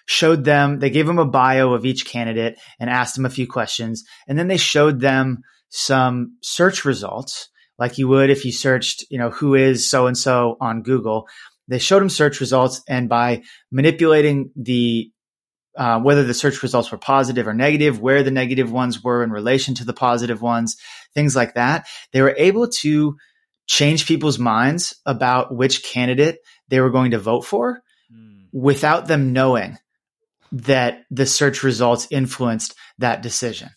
showed 0.07 0.45
them, 0.45 0.79
they 0.79 0.91
gave 0.91 1.07
them 1.07 1.19
a 1.19 1.27
bio 1.27 1.73
of 1.73 1.85
each 1.85 2.07
candidate 2.07 2.59
and 2.79 2.89
asked 2.89 3.17
them 3.17 3.27
a 3.27 3.31
few 3.31 3.47
questions. 3.47 4.05
And 4.29 4.39
then 4.39 4.49
they 4.49 4.57
showed 4.57 5.01
them 5.01 5.39
some 5.69 6.37
search 6.43 6.85
results 6.85 7.49
like 7.79 7.99
you 7.99 8.09
would 8.09 8.31
if 8.31 8.45
you 8.45 8.53
searched, 8.53 9.05
you 9.11 9.19
know, 9.19 9.31
who 9.31 9.55
is 9.55 9.91
so 9.91 10.07
and 10.07 10.17
so 10.17 10.57
on 10.61 10.83
Google. 10.83 11.27
They 11.69 11.79
showed 11.79 12.01
them 12.01 12.09
search 12.09 12.41
results 12.41 12.83
and 12.89 13.09
by 13.09 13.43
manipulating 13.71 14.51
the 14.57 15.11
uh, 15.77 16.01
whether 16.01 16.25
the 16.25 16.33
search 16.33 16.63
results 16.63 16.91
were 16.91 16.97
positive 16.97 17.47
or 17.47 17.53
negative, 17.53 18.01
where 18.01 18.23
the 18.23 18.31
negative 18.31 18.73
ones 18.73 19.05
were 19.05 19.23
in 19.23 19.31
relation 19.31 19.75
to 19.75 19.85
the 19.85 19.93
positive 19.93 20.41
ones, 20.41 20.77
things 21.13 21.37
like 21.37 21.53
that. 21.53 21.87
They 22.13 22.23
were 22.23 22.35
able 22.39 22.69
to 22.81 23.17
change 23.67 24.07
people's 24.07 24.39
minds 24.39 24.99
about 25.05 25.55
which 25.55 25.83
candidate 25.83 26.39
they 26.69 26.81
were 26.81 26.89
going 26.89 27.11
to 27.11 27.19
vote 27.19 27.45
for 27.45 27.83
without 28.53 29.07
them 29.07 29.33
knowing 29.33 29.79
that 30.53 31.05
the 31.11 31.27
search 31.27 31.63
results 31.63 32.07
influenced 32.11 32.75
that 32.99 33.23
decision. 33.23 33.71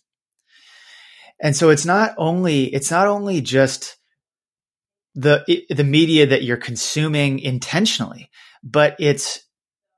And 1.42 1.56
so 1.56 1.70
it's 1.70 1.86
not 1.86 2.14
only 2.18 2.66
it's 2.66 2.92
not 2.92 3.08
only 3.08 3.42
just 3.42 3.98
the 5.16 5.44
the 5.70 5.84
media 5.84 6.28
that 6.28 6.44
you're 6.44 6.58
consuming 6.58 7.40
intentionally, 7.40 8.30
but 8.64 8.96
it's 9.00 9.40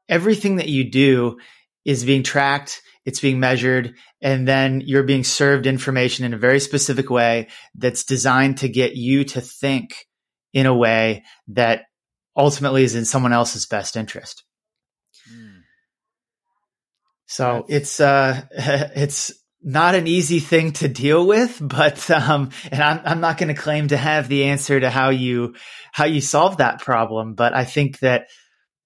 everything 0.08 0.58
that 0.58 0.70
you 0.70 0.90
do 0.90 1.38
is 1.84 2.06
being 2.06 2.24
tracked, 2.24 2.82
it's 3.06 3.20
being 3.20 3.40
measured, 3.40 3.96
and 4.22 4.48
then 4.48 4.82
you're 4.86 5.04
being 5.04 5.24
served 5.24 5.66
information 5.66 6.26
in 6.26 6.34
a 6.34 6.38
very 6.38 6.60
specific 6.60 7.10
way 7.10 7.48
that's 7.76 8.04
designed 8.04 8.60
to 8.60 8.70
get 8.70 8.96
you 8.96 9.24
to 9.24 9.42
think 9.42 10.06
in 10.54 10.66
a 10.66 10.76
way 10.76 11.24
that 11.48 11.84
ultimately 12.38 12.84
is 12.84 12.96
in 12.96 13.06
someone 13.06 13.34
else's 13.34 13.66
best 13.66 13.96
interest. 13.96 14.44
So 17.32 17.66
it's 17.70 18.02
uh 18.02 18.42
it's 18.52 19.32
not 19.64 19.96
an 19.96 20.06
easy 20.06 20.42
thing 20.42 20.74
to 20.74 20.90
deal 20.90 21.26
with, 21.26 21.60
but 21.62 22.12
um 22.12 22.50
and 22.70 22.84
I'm 22.84 23.00
I'm 23.06 23.22
not 23.22 23.38
going 23.38 23.48
to 23.56 23.62
claim 23.62 23.88
to 23.88 23.98
have 23.98 24.28
the 24.28 24.46
answer 24.46 24.78
to 24.78 24.90
how 24.90 25.12
you 25.12 25.56
how 25.94 26.06
you 26.06 26.20
solve 26.20 26.58
that 26.58 26.82
problem, 26.82 27.36
but 27.36 27.54
I 27.54 27.64
think 27.64 28.00
that 28.00 28.28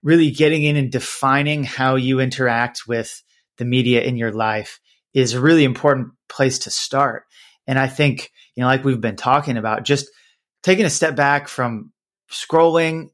really 0.03 0.29
getting 0.29 0.61
in 0.61 0.75
and 0.75 0.91
defining 0.91 1.63
how 1.63 1.95
you 1.95 2.19
interact 2.19 2.83
with 2.87 3.23
the 3.57 3.65
media 3.65 4.03
in 4.03 4.15
your 4.15 4.31
life 4.31 4.79
is 5.15 5.33
a 5.33 5.41
really 5.41 5.63
important 5.63 6.09
place 6.29 6.59
to 6.59 6.69
start. 6.69 7.23
And 7.65 7.79
I 7.79 7.87
think, 7.87 8.29
you 8.55 8.61
know, 8.61 8.67
like 8.67 8.83
we've 8.83 9.01
been 9.01 9.15
talking 9.15 9.57
about, 9.57 9.85
just 9.85 10.05
taking 10.61 10.85
a 10.85 10.91
step 10.91 11.15
back 11.15 11.47
from 11.47 11.91
scrolling 12.31 13.09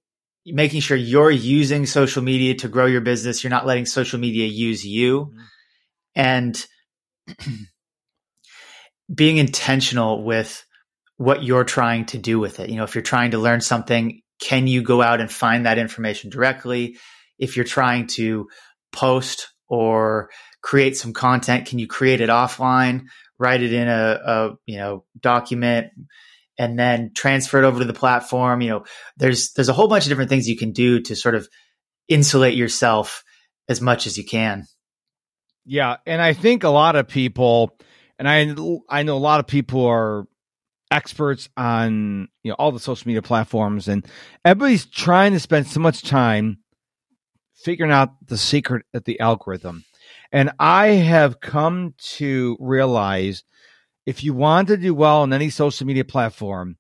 making 0.45 0.81
sure 0.81 0.97
you're 0.97 1.31
using 1.31 1.85
social 1.85 2.23
media 2.23 2.55
to 2.55 2.67
grow 2.67 2.85
your 2.85 3.01
business. 3.01 3.43
You're 3.43 3.51
not 3.51 3.65
letting 3.65 3.85
social 3.85 4.19
media 4.19 4.47
use 4.47 4.85
you. 4.85 5.25
Mm-hmm. 5.25 5.41
And 6.15 6.67
being 9.13 9.37
intentional 9.37 10.23
with 10.23 10.65
what 11.17 11.43
you're 11.43 11.63
trying 11.63 12.05
to 12.05 12.17
do 12.17 12.39
with 12.39 12.59
it. 12.59 12.69
You 12.69 12.77
know, 12.77 12.83
if 12.83 12.95
you're 12.95 13.03
trying 13.03 13.31
to 13.31 13.37
learn 13.37 13.61
something, 13.61 14.21
can 14.41 14.65
you 14.65 14.81
go 14.81 15.01
out 15.01 15.21
and 15.21 15.31
find 15.31 15.65
that 15.65 15.77
information 15.77 16.29
directly? 16.29 16.97
If 17.37 17.55
you're 17.55 17.65
trying 17.65 18.07
to 18.07 18.47
post 18.91 19.47
or 19.67 20.29
create 20.63 20.97
some 20.97 21.13
content, 21.13 21.67
can 21.67 21.79
you 21.79 21.87
create 21.87 22.21
it 22.21 22.29
offline, 22.29 23.03
write 23.37 23.61
it 23.61 23.73
in 23.73 23.87
a, 23.87 24.19
a 24.25 24.49
you 24.65 24.77
know 24.77 25.05
document, 25.19 25.87
and 26.61 26.77
then 26.77 27.09
transfer 27.15 27.57
it 27.57 27.65
over 27.65 27.79
to 27.79 27.85
the 27.85 27.91
platform. 27.91 28.61
You 28.61 28.69
know, 28.69 28.85
there's 29.17 29.51
there's 29.53 29.67
a 29.67 29.73
whole 29.73 29.87
bunch 29.87 30.05
of 30.05 30.09
different 30.09 30.29
things 30.29 30.47
you 30.47 30.55
can 30.55 30.73
do 30.73 30.99
to 31.01 31.15
sort 31.15 31.33
of 31.33 31.49
insulate 32.07 32.53
yourself 32.53 33.23
as 33.67 33.81
much 33.81 34.05
as 34.05 34.15
you 34.15 34.23
can. 34.23 34.67
Yeah, 35.65 35.97
and 36.05 36.21
I 36.21 36.33
think 36.33 36.63
a 36.63 36.69
lot 36.69 36.95
of 36.95 37.07
people, 37.07 37.75
and 38.19 38.29
I 38.29 38.41
I 38.87 39.01
know 39.01 39.17
a 39.17 39.17
lot 39.17 39.39
of 39.39 39.47
people 39.47 39.83
are 39.87 40.25
experts 40.91 41.49
on 41.57 42.27
you 42.43 42.51
know 42.51 42.55
all 42.59 42.71
the 42.71 42.79
social 42.79 43.07
media 43.07 43.23
platforms, 43.23 43.87
and 43.87 44.05
everybody's 44.45 44.85
trying 44.85 45.31
to 45.31 45.39
spend 45.39 45.65
so 45.65 45.79
much 45.79 46.03
time 46.03 46.59
figuring 47.55 47.91
out 47.91 48.27
the 48.27 48.37
secret 48.37 48.85
of 48.93 49.03
the 49.05 49.19
algorithm. 49.19 49.83
And 50.31 50.51
I 50.59 50.89
have 50.89 51.39
come 51.39 51.95
to 52.17 52.55
realize 52.59 53.43
if 54.05 54.23
you 54.23 54.33
want 54.33 54.67
to 54.69 54.77
do 54.77 54.93
well 54.93 55.21
on 55.21 55.33
any 55.33 55.49
social 55.49 55.85
media 55.85 56.05
platform, 56.05 56.77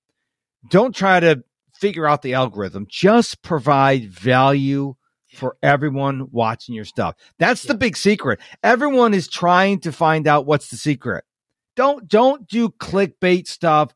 don't 0.69 0.95
try 0.95 1.19
to 1.19 1.43
figure 1.73 2.07
out 2.07 2.21
the 2.21 2.33
algorithm. 2.33 2.85
Just 2.89 3.41
provide 3.41 4.09
value 4.09 4.95
for 5.33 5.57
everyone 5.63 6.27
watching 6.31 6.75
your 6.75 6.85
stuff. 6.85 7.15
That's 7.39 7.63
the 7.63 7.73
big 7.73 7.95
secret. 7.95 8.39
Everyone 8.63 9.13
is 9.13 9.27
trying 9.27 9.79
to 9.81 9.91
find 9.91 10.27
out 10.27 10.45
what's 10.45 10.69
the 10.69 10.77
secret. 10.77 11.23
Don't 11.75 12.07
don't 12.07 12.47
do 12.47 12.69
clickbait 12.69 13.47
stuff. 13.47 13.95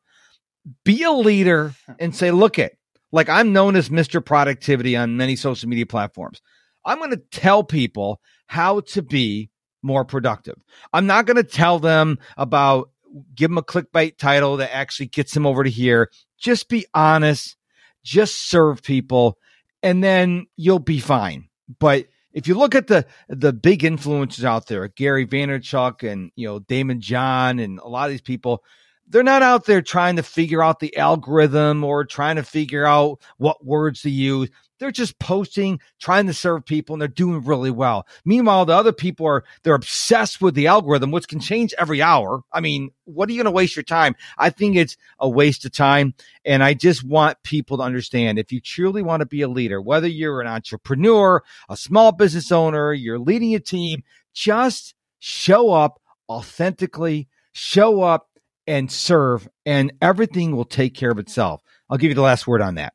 Be 0.84 1.02
a 1.02 1.12
leader 1.12 1.74
and 2.00 2.16
say, 2.16 2.30
look 2.30 2.58
it, 2.58 2.76
like 3.12 3.28
I'm 3.28 3.52
known 3.52 3.76
as 3.76 3.88
Mr. 3.88 4.24
Productivity 4.24 4.96
on 4.96 5.16
many 5.16 5.36
social 5.36 5.68
media 5.68 5.86
platforms. 5.86 6.40
I'm 6.84 6.98
going 6.98 7.10
to 7.10 7.22
tell 7.30 7.62
people 7.62 8.20
how 8.46 8.80
to 8.80 9.02
be 9.02 9.50
more 9.82 10.04
productive. 10.04 10.56
I'm 10.92 11.06
not 11.06 11.26
going 11.26 11.36
to 11.36 11.44
tell 11.44 11.78
them 11.78 12.18
about 12.36 12.90
give 13.34 13.50
them 13.50 13.58
a 13.58 13.62
clickbait 13.62 14.18
title 14.18 14.56
that 14.58 14.74
actually 14.74 15.06
gets 15.06 15.34
them 15.34 15.46
over 15.46 15.64
to 15.64 15.70
here. 15.70 16.10
Just 16.38 16.68
be 16.68 16.86
honest, 16.94 17.56
just 18.02 18.48
serve 18.48 18.82
people, 18.82 19.38
and 19.82 20.02
then 20.02 20.46
you'll 20.56 20.78
be 20.78 21.00
fine. 21.00 21.48
But 21.78 22.06
if 22.32 22.46
you 22.46 22.54
look 22.54 22.74
at 22.74 22.86
the 22.86 23.06
the 23.28 23.52
big 23.52 23.80
influencers 23.80 24.44
out 24.44 24.66
there, 24.66 24.86
Gary 24.88 25.26
Vaynerchuk 25.26 26.08
and 26.08 26.30
you 26.36 26.46
know 26.46 26.60
Daymond 26.60 27.00
John 27.00 27.58
and 27.58 27.78
a 27.78 27.88
lot 27.88 28.04
of 28.04 28.10
these 28.10 28.20
people, 28.20 28.62
they're 29.08 29.22
not 29.22 29.42
out 29.42 29.64
there 29.64 29.82
trying 29.82 30.16
to 30.16 30.22
figure 30.22 30.62
out 30.62 30.80
the 30.80 30.96
algorithm 30.96 31.82
or 31.82 32.04
trying 32.04 32.36
to 32.36 32.42
figure 32.42 32.86
out 32.86 33.20
what 33.38 33.64
words 33.64 34.02
to 34.02 34.10
use. 34.10 34.50
They're 34.78 34.90
just 34.90 35.18
posting, 35.18 35.80
trying 36.00 36.26
to 36.26 36.34
serve 36.34 36.64
people, 36.64 36.94
and 36.94 37.00
they're 37.00 37.08
doing 37.08 37.42
really 37.44 37.70
well. 37.70 38.06
Meanwhile, 38.24 38.66
the 38.66 38.74
other 38.74 38.92
people 38.92 39.26
are 39.26 39.44
they're 39.62 39.74
obsessed 39.74 40.40
with 40.40 40.54
the 40.54 40.66
algorithm, 40.66 41.10
which 41.10 41.28
can 41.28 41.40
change 41.40 41.74
every 41.78 42.02
hour. 42.02 42.42
I 42.52 42.60
mean, 42.60 42.90
what 43.04 43.28
are 43.28 43.32
you 43.32 43.38
going 43.38 43.52
to 43.52 43.56
waste 43.56 43.76
your 43.76 43.82
time? 43.82 44.14
I 44.38 44.50
think 44.50 44.76
it's 44.76 44.96
a 45.18 45.28
waste 45.28 45.64
of 45.64 45.72
time. 45.72 46.14
And 46.44 46.62
I 46.62 46.74
just 46.74 47.04
want 47.04 47.42
people 47.42 47.78
to 47.78 47.82
understand 47.82 48.38
if 48.38 48.52
you 48.52 48.60
truly 48.60 49.02
want 49.02 49.20
to 49.20 49.26
be 49.26 49.42
a 49.42 49.48
leader, 49.48 49.80
whether 49.80 50.08
you're 50.08 50.40
an 50.40 50.46
entrepreneur, 50.46 51.42
a 51.68 51.76
small 51.76 52.12
business 52.12 52.52
owner, 52.52 52.92
you're 52.92 53.18
leading 53.18 53.54
a 53.54 53.60
team, 53.60 54.02
just 54.34 54.94
show 55.18 55.70
up 55.70 56.00
authentically, 56.28 57.28
show 57.52 58.02
up 58.02 58.28
and 58.66 58.90
serve, 58.90 59.48
and 59.64 59.92
everything 60.02 60.54
will 60.54 60.64
take 60.64 60.94
care 60.94 61.10
of 61.10 61.18
itself. 61.18 61.62
I'll 61.88 61.98
give 61.98 62.10
you 62.10 62.14
the 62.14 62.22
last 62.22 62.46
word 62.46 62.60
on 62.60 62.74
that. 62.74 62.94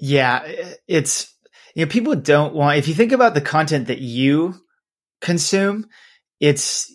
Yeah, 0.00 0.50
it's 0.88 1.32
you 1.74 1.84
know 1.84 1.90
people 1.90 2.16
don't 2.16 2.54
want 2.54 2.78
if 2.78 2.88
you 2.88 2.94
think 2.94 3.12
about 3.12 3.34
the 3.34 3.42
content 3.42 3.88
that 3.88 4.00
you 4.00 4.54
consume, 5.20 5.86
it's 6.40 6.90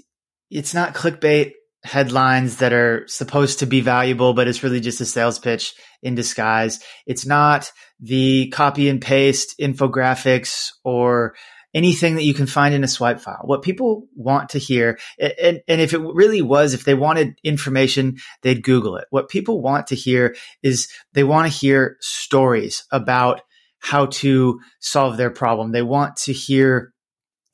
it's 0.49 0.73
not 0.73 0.95
clickbait 0.95 1.51
headlines 1.83 2.57
that 2.57 2.73
are 2.73 3.07
supposed 3.07 3.59
to 3.59 3.67
be 3.67 3.79
valuable, 3.79 4.33
but 4.33 4.47
it's 4.47 4.63
really 4.63 4.79
just 4.79 5.01
a 5.01 5.05
sales 5.05 5.37
pitch 5.37 5.75
in 6.01 6.15
disguise. 6.15 6.79
It's 7.05 7.27
not 7.27 7.71
the 7.99 8.49
copy 8.49 8.89
and 8.89 8.99
paste 8.99 9.53
infographics 9.61 10.69
or 10.83 11.35
anything 11.75 12.15
that 12.15 12.23
you 12.23 12.33
can 12.33 12.47
find 12.47 12.73
in 12.73 12.83
a 12.83 12.87
swipe 12.87 13.19
file. 13.19 13.41
What 13.43 13.61
people 13.61 14.07
want 14.15 14.49
to 14.49 14.57
hear, 14.57 14.97
and, 15.19 15.61
and 15.67 15.81
if 15.81 15.93
it 15.93 15.99
really 15.99 16.41
was, 16.41 16.73
if 16.73 16.85
they 16.85 16.95
wanted 16.95 17.37
information, 17.43 18.15
they'd 18.41 18.63
Google 18.63 18.95
it. 18.95 19.05
What 19.09 19.29
people 19.29 19.61
want 19.61 19.87
to 19.87 19.95
hear 19.95 20.35
is 20.63 20.87
they 21.13 21.25
want 21.25 21.51
to 21.51 21.55
hear 21.55 21.97
stories 21.99 22.85
about 22.91 23.41
how 23.79 24.07
to 24.07 24.59
solve 24.79 25.17
their 25.17 25.29
problem. 25.29 25.73
They 25.73 25.83
want 25.83 26.15
to 26.17 26.33
hear 26.33 26.93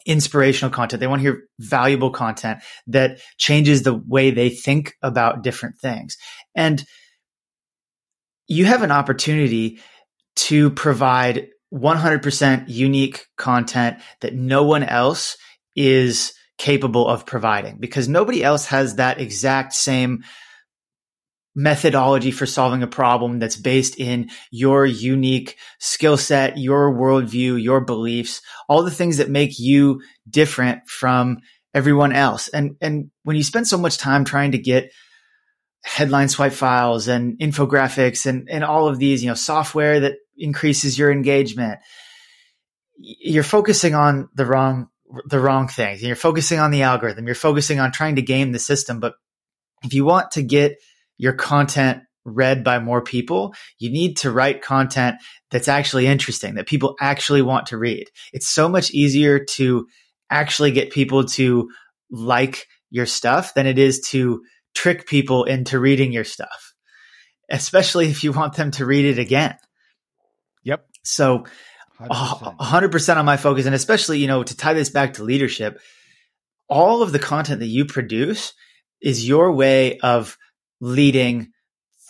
inspirational 0.06 0.72
content. 0.72 1.00
They 1.00 1.08
want 1.08 1.22
to 1.22 1.30
hear 1.30 1.44
valuable 1.60 2.12
content 2.12 2.60
that 2.88 3.20
changes 3.38 3.84
the 3.84 3.96
way 3.96 4.32
they 4.32 4.50
think 4.50 4.94
about 5.02 5.44
different 5.44 5.78
things. 5.80 6.18
And 6.56 6.84
you 8.48 8.66
have 8.66 8.84
an 8.84 8.92
opportunity 8.92 9.80
to 10.36 10.70
provide 10.72 11.48
100% 11.74 12.66
unique 12.68 13.28
content 13.38 13.98
that 14.20 14.34
no 14.34 14.64
one 14.64 14.84
else 14.84 15.38
is 15.76 16.34
capable 16.58 17.08
of 17.08 17.26
providing 17.26 17.78
because 17.80 18.08
nobody 18.08 18.44
else 18.44 18.68
has 18.68 18.96
that 18.96 19.20
exact 19.20 19.74
same 19.74 20.24
methodology 21.56 22.32
for 22.32 22.46
solving 22.46 22.84
a 22.84 22.88
problem 22.88 23.40
that's 23.40 23.56
based 23.56 24.00
in 24.00 24.30
your 24.52 24.86
unique 24.86 25.58
skill 25.80 26.18
set, 26.18 26.58
your 26.58 26.94
worldview, 26.94 27.62
your 27.62 27.82
beliefs, 27.82 28.42
all 28.70 28.84
the 28.84 28.92
things 28.92 29.18
that 29.18 29.30
make 29.30 29.60
you 29.60 30.02
different 30.30 30.88
from 30.88 31.40
everyone 31.74 32.14
else. 32.14 32.48
And, 32.50 32.76
and 32.82 33.12
when 33.24 33.36
you 33.36 33.44
spend 33.44 33.68
so 33.68 33.78
much 33.78 33.98
time 33.98 34.24
trying 34.24 34.52
to 34.54 34.58
get 34.58 34.92
headline 35.84 36.30
swipe 36.30 36.54
files 36.54 37.08
and 37.08 37.38
infographics 37.40 38.26
and, 38.26 38.48
and 38.50 38.64
all 38.64 38.88
of 38.88 39.00
these, 39.00 39.24
you 39.24 39.30
know, 39.30 39.36
software 39.36 40.00
that 40.00 40.16
increases 40.38 40.98
your 40.98 41.12
engagement, 41.12 41.80
you're 42.98 43.44
focusing 43.44 43.96
on 43.96 44.30
the 44.36 44.46
wrong, 44.46 44.88
the 45.26 45.40
wrong 45.40 45.68
things. 45.68 46.00
And 46.00 46.08
you're 46.08 46.16
focusing 46.16 46.60
on 46.60 46.72
the 46.72 46.84
algorithm. 46.84 47.26
You're 47.26 47.36
focusing 47.36 47.80
on 47.80 47.92
trying 47.92 48.16
to 48.18 48.22
game 48.22 48.52
the 48.52 48.60
system. 48.60 49.00
But 49.00 49.16
if 49.84 49.94
you 49.94 50.06
want 50.06 50.32
to 50.32 50.44
get 50.44 50.78
your 51.18 51.34
content 51.34 52.04
read 52.24 52.64
by 52.64 52.80
more 52.80 53.02
people, 53.02 53.56
you 53.80 53.90
need 53.90 54.18
to 54.18 54.32
write 54.32 54.62
content 54.62 55.16
that's 55.50 55.68
actually 55.68 56.06
interesting, 56.06 56.56
that 56.56 56.68
people 56.68 56.96
actually 57.00 57.42
want 57.42 57.68
to 57.68 57.78
read. 57.78 58.08
It's 58.32 58.48
so 58.48 58.70
much 58.70 58.92
easier 58.92 59.44
to 59.56 59.88
actually 60.30 60.72
get 60.72 60.92
people 60.92 61.26
to 61.26 61.70
like 62.12 62.68
your 62.92 63.06
stuff 63.06 63.54
than 63.56 63.66
it 63.66 63.80
is 63.80 64.02
to 64.02 64.44
trick 64.74 65.08
people 65.08 65.44
into 65.44 65.80
reading 65.80 66.12
your 66.12 66.24
stuff, 66.24 66.74
especially 67.50 68.10
if 68.10 68.24
you 68.24 68.32
want 68.32 68.56
them 68.56 68.72
to 68.72 68.86
read 68.86 69.06
it 69.06 69.20
again. 69.20 69.56
Yep. 70.64 70.86
So 71.04 71.46
100%. 72.00 72.58
100% 72.58 73.18
on 73.18 73.26
my 73.26 73.38
focus. 73.38 73.66
And 73.66 73.76
especially, 73.76 74.20
you 74.20 74.28
know, 74.28 74.44
to 74.44 74.58
tie 74.58 74.74
this 74.74 74.90
back 74.90 75.14
to 75.14 75.24
leadership, 75.24 75.80
all 76.70 77.02
of 77.02 77.12
the 77.12 77.20
content 77.20 77.60
that 77.60 77.68
you 77.68 77.86
produce 77.86 78.54
is 79.02 79.28
your 79.28 79.52
way 79.52 79.98
of 80.00 80.38
leading 80.80 81.52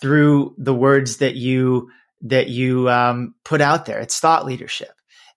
through 0.00 0.54
the 0.58 0.74
words 0.74 1.18
that 1.18 1.34
you 1.34 1.90
that 2.24 2.48
you 2.48 2.88
um, 2.88 3.34
put 3.44 3.60
out 3.60 3.86
there. 3.86 3.98
It's 3.98 4.20
thought 4.20 4.46
leadership, 4.46 4.92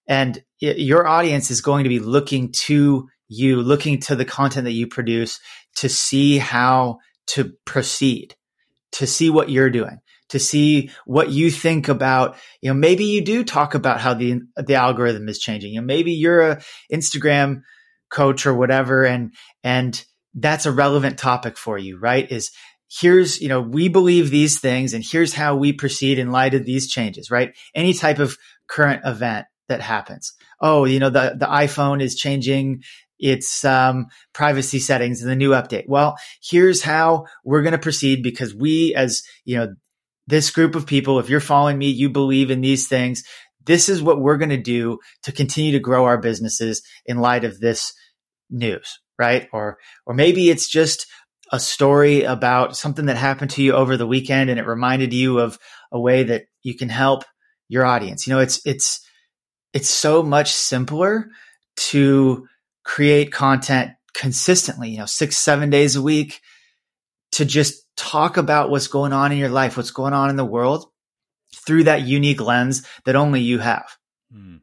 and 0.07 0.41
it, 0.61 0.77
your 0.77 1.07
audience 1.07 1.49
is 1.49 1.61
going 1.61 1.83
to 1.83 1.89
be 1.89 1.99
looking 1.99 2.51
to 2.51 3.07
you, 3.27 3.61
looking 3.61 3.99
to 4.01 4.15
the 4.15 4.25
content 4.25 4.65
that 4.65 4.73
you 4.73 4.87
produce 4.87 5.39
to 5.77 5.89
see 5.89 6.37
how 6.37 6.99
to 7.27 7.53
proceed, 7.65 8.35
to 8.93 9.07
see 9.07 9.29
what 9.29 9.49
you're 9.49 9.69
doing, 9.69 9.99
to 10.29 10.39
see 10.39 10.91
what 11.05 11.29
you 11.29 11.51
think 11.51 11.87
about. 11.87 12.37
You 12.61 12.69
know, 12.69 12.75
maybe 12.75 13.05
you 13.05 13.23
do 13.23 13.43
talk 13.43 13.75
about 13.75 14.01
how 14.01 14.13
the 14.13 14.41
the 14.57 14.75
algorithm 14.75 15.27
is 15.29 15.39
changing. 15.39 15.73
You 15.73 15.81
know, 15.81 15.85
maybe 15.85 16.11
you're 16.11 16.41
a 16.41 16.61
Instagram 16.91 17.61
coach 18.09 18.45
or 18.45 18.53
whatever, 18.53 19.05
and 19.05 19.33
and 19.63 20.03
that's 20.33 20.65
a 20.65 20.71
relevant 20.71 21.17
topic 21.17 21.57
for 21.57 21.77
you, 21.77 21.97
right? 21.97 22.29
Is 22.31 22.51
here's, 22.89 23.41
you 23.41 23.47
know, 23.47 23.61
we 23.61 23.89
believe 23.89 24.29
these 24.29 24.59
things 24.59 24.93
and 24.93 25.03
here's 25.03 25.33
how 25.33 25.55
we 25.55 25.73
proceed 25.73 26.19
in 26.19 26.31
light 26.31 26.53
of 26.53 26.65
these 26.65 26.87
changes, 26.87 27.31
right? 27.31 27.55
Any 27.73 27.93
type 27.93 28.19
of 28.19 28.37
current 28.67 29.01
event 29.05 29.47
that 29.67 29.81
happens. 29.81 30.33
Oh, 30.61 30.85
you 30.85 30.99
know, 30.99 31.09
the, 31.09 31.35
the 31.37 31.47
iPhone 31.47 32.01
is 32.01 32.15
changing 32.15 32.83
its 33.19 33.63
um, 33.63 34.07
privacy 34.33 34.79
settings 34.79 35.21
in 35.21 35.27
the 35.27 35.35
new 35.35 35.51
update. 35.51 35.85
Well, 35.87 36.17
here's 36.41 36.81
how 36.81 37.25
we're 37.43 37.61
going 37.61 37.73
to 37.73 37.77
proceed 37.77 38.23
because 38.23 38.53
we, 38.53 38.93
as 38.95 39.23
you 39.45 39.57
know, 39.57 39.75
this 40.27 40.51
group 40.51 40.75
of 40.75 40.87
people, 40.87 41.19
if 41.19 41.29
you're 41.29 41.39
following 41.39 41.77
me, 41.77 41.87
you 41.89 42.09
believe 42.09 42.51
in 42.51 42.61
these 42.61 42.87
things. 42.87 43.23
This 43.63 43.89
is 43.89 44.01
what 44.01 44.19
we're 44.19 44.37
going 44.37 44.49
to 44.49 44.57
do 44.57 44.99
to 45.23 45.31
continue 45.31 45.71
to 45.73 45.79
grow 45.79 46.05
our 46.05 46.19
businesses 46.19 46.83
in 47.05 47.17
light 47.17 47.43
of 47.43 47.59
this 47.59 47.93
news, 48.49 48.99
right? 49.17 49.47
Or, 49.53 49.77
or 50.05 50.13
maybe 50.13 50.49
it's 50.49 50.69
just 50.69 51.07
a 51.51 51.59
story 51.59 52.23
about 52.23 52.75
something 52.75 53.05
that 53.05 53.17
happened 53.17 53.51
to 53.51 53.63
you 53.63 53.73
over 53.73 53.97
the 53.97 54.07
weekend 54.07 54.49
and 54.49 54.59
it 54.59 54.65
reminded 54.65 55.13
you 55.13 55.39
of 55.39 55.59
a 55.91 55.99
way 55.99 56.23
that 56.23 56.45
you 56.63 56.75
can 56.75 56.89
help 56.89 57.23
your 57.67 57.85
audience. 57.85 58.27
You 58.27 58.33
know, 58.33 58.39
it's 58.39 58.61
it's 58.65 59.05
it's 59.73 59.89
so 59.89 60.23
much 60.23 60.53
simpler 60.53 61.27
to 61.75 62.47
create 62.85 63.33
content 63.33 63.91
consistently, 64.13 64.91
you 64.91 64.97
know, 64.97 65.05
6 65.05 65.37
7 65.37 65.69
days 65.69 65.97
a 65.97 66.01
week 66.01 66.39
to 67.33 67.43
just 67.43 67.83
talk 67.97 68.37
about 68.37 68.69
what's 68.69 68.87
going 68.87 69.11
on 69.11 69.33
in 69.33 69.37
your 69.37 69.49
life, 69.49 69.75
what's 69.75 69.91
going 69.91 70.13
on 70.13 70.29
in 70.29 70.37
the 70.37 70.45
world 70.45 70.85
through 71.53 71.83
that 71.85 72.03
unique 72.03 72.39
lens 72.39 72.87
that 73.03 73.15
only 73.15 73.41
you 73.41 73.59
have. 73.59 73.97
Hmm. 74.31 74.57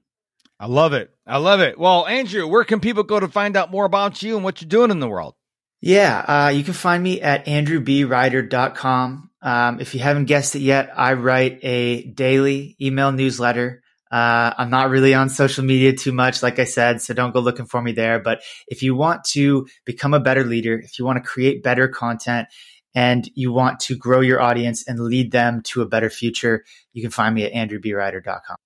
I 0.58 0.66
love 0.66 0.92
it. 0.92 1.10
I 1.26 1.38
love 1.38 1.60
it. 1.60 1.78
Well, 1.78 2.06
Andrew, 2.06 2.46
where 2.46 2.64
can 2.64 2.80
people 2.80 3.02
go 3.02 3.18
to 3.18 3.28
find 3.28 3.56
out 3.56 3.70
more 3.70 3.84
about 3.84 4.22
you 4.22 4.36
and 4.36 4.44
what 4.44 4.62
you're 4.62 4.68
doing 4.68 4.90
in 4.90 5.00
the 5.00 5.08
world? 5.08 5.34
Yeah, 5.80 6.18
uh, 6.20 6.48
you 6.50 6.62
can 6.62 6.74
find 6.74 7.02
me 7.02 7.20
at 7.20 7.46
andrewbryder.com. 7.46 9.30
Um, 9.42 9.80
if 9.80 9.94
you 9.94 10.00
haven't 10.00 10.26
guessed 10.26 10.54
it 10.54 10.60
yet, 10.60 10.92
I 10.96 11.14
write 11.14 11.58
a 11.64 12.04
daily 12.04 12.76
email 12.80 13.10
newsletter. 13.10 13.81
Uh, 14.12 14.52
I'm 14.58 14.68
not 14.68 14.90
really 14.90 15.14
on 15.14 15.30
social 15.30 15.64
media 15.64 15.94
too 15.94 16.12
much, 16.12 16.42
like 16.42 16.58
I 16.58 16.64
said, 16.64 17.00
so 17.00 17.14
don't 17.14 17.32
go 17.32 17.40
looking 17.40 17.64
for 17.66 17.80
me 17.80 17.92
there. 17.92 18.20
But 18.20 18.42
if 18.68 18.82
you 18.82 18.94
want 18.94 19.24
to 19.30 19.66
become 19.86 20.12
a 20.12 20.20
better 20.20 20.44
leader, 20.44 20.78
if 20.78 20.98
you 20.98 21.06
want 21.06 21.16
to 21.16 21.28
create 21.28 21.62
better 21.62 21.88
content, 21.88 22.48
and 22.94 23.28
you 23.34 23.52
want 23.52 23.80
to 23.80 23.96
grow 23.96 24.20
your 24.20 24.40
audience 24.40 24.86
and 24.86 25.00
lead 25.00 25.32
them 25.32 25.62
to 25.62 25.82
a 25.82 25.86
better 25.86 26.10
future, 26.10 26.64
you 26.92 27.02
can 27.02 27.10
find 27.10 27.34
me 27.34 27.44
at 27.44 27.52
andrewbryder.com. 27.52 28.56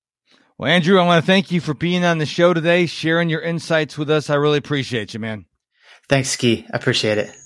Well, 0.58 0.70
Andrew, 0.70 0.98
I 0.98 1.06
want 1.06 1.22
to 1.22 1.26
thank 1.26 1.50
you 1.50 1.60
for 1.60 1.74
being 1.74 2.04
on 2.04 2.18
the 2.18 2.26
show 2.26 2.54
today, 2.54 2.86
sharing 2.86 3.28
your 3.28 3.42
insights 3.42 3.98
with 3.98 4.10
us. 4.10 4.30
I 4.30 4.36
really 4.36 4.58
appreciate 4.58 5.12
you, 5.12 5.20
man. 5.20 5.44
Thanks, 6.08 6.30
Ski. 6.30 6.66
I 6.72 6.76
appreciate 6.76 7.18
it. 7.18 7.45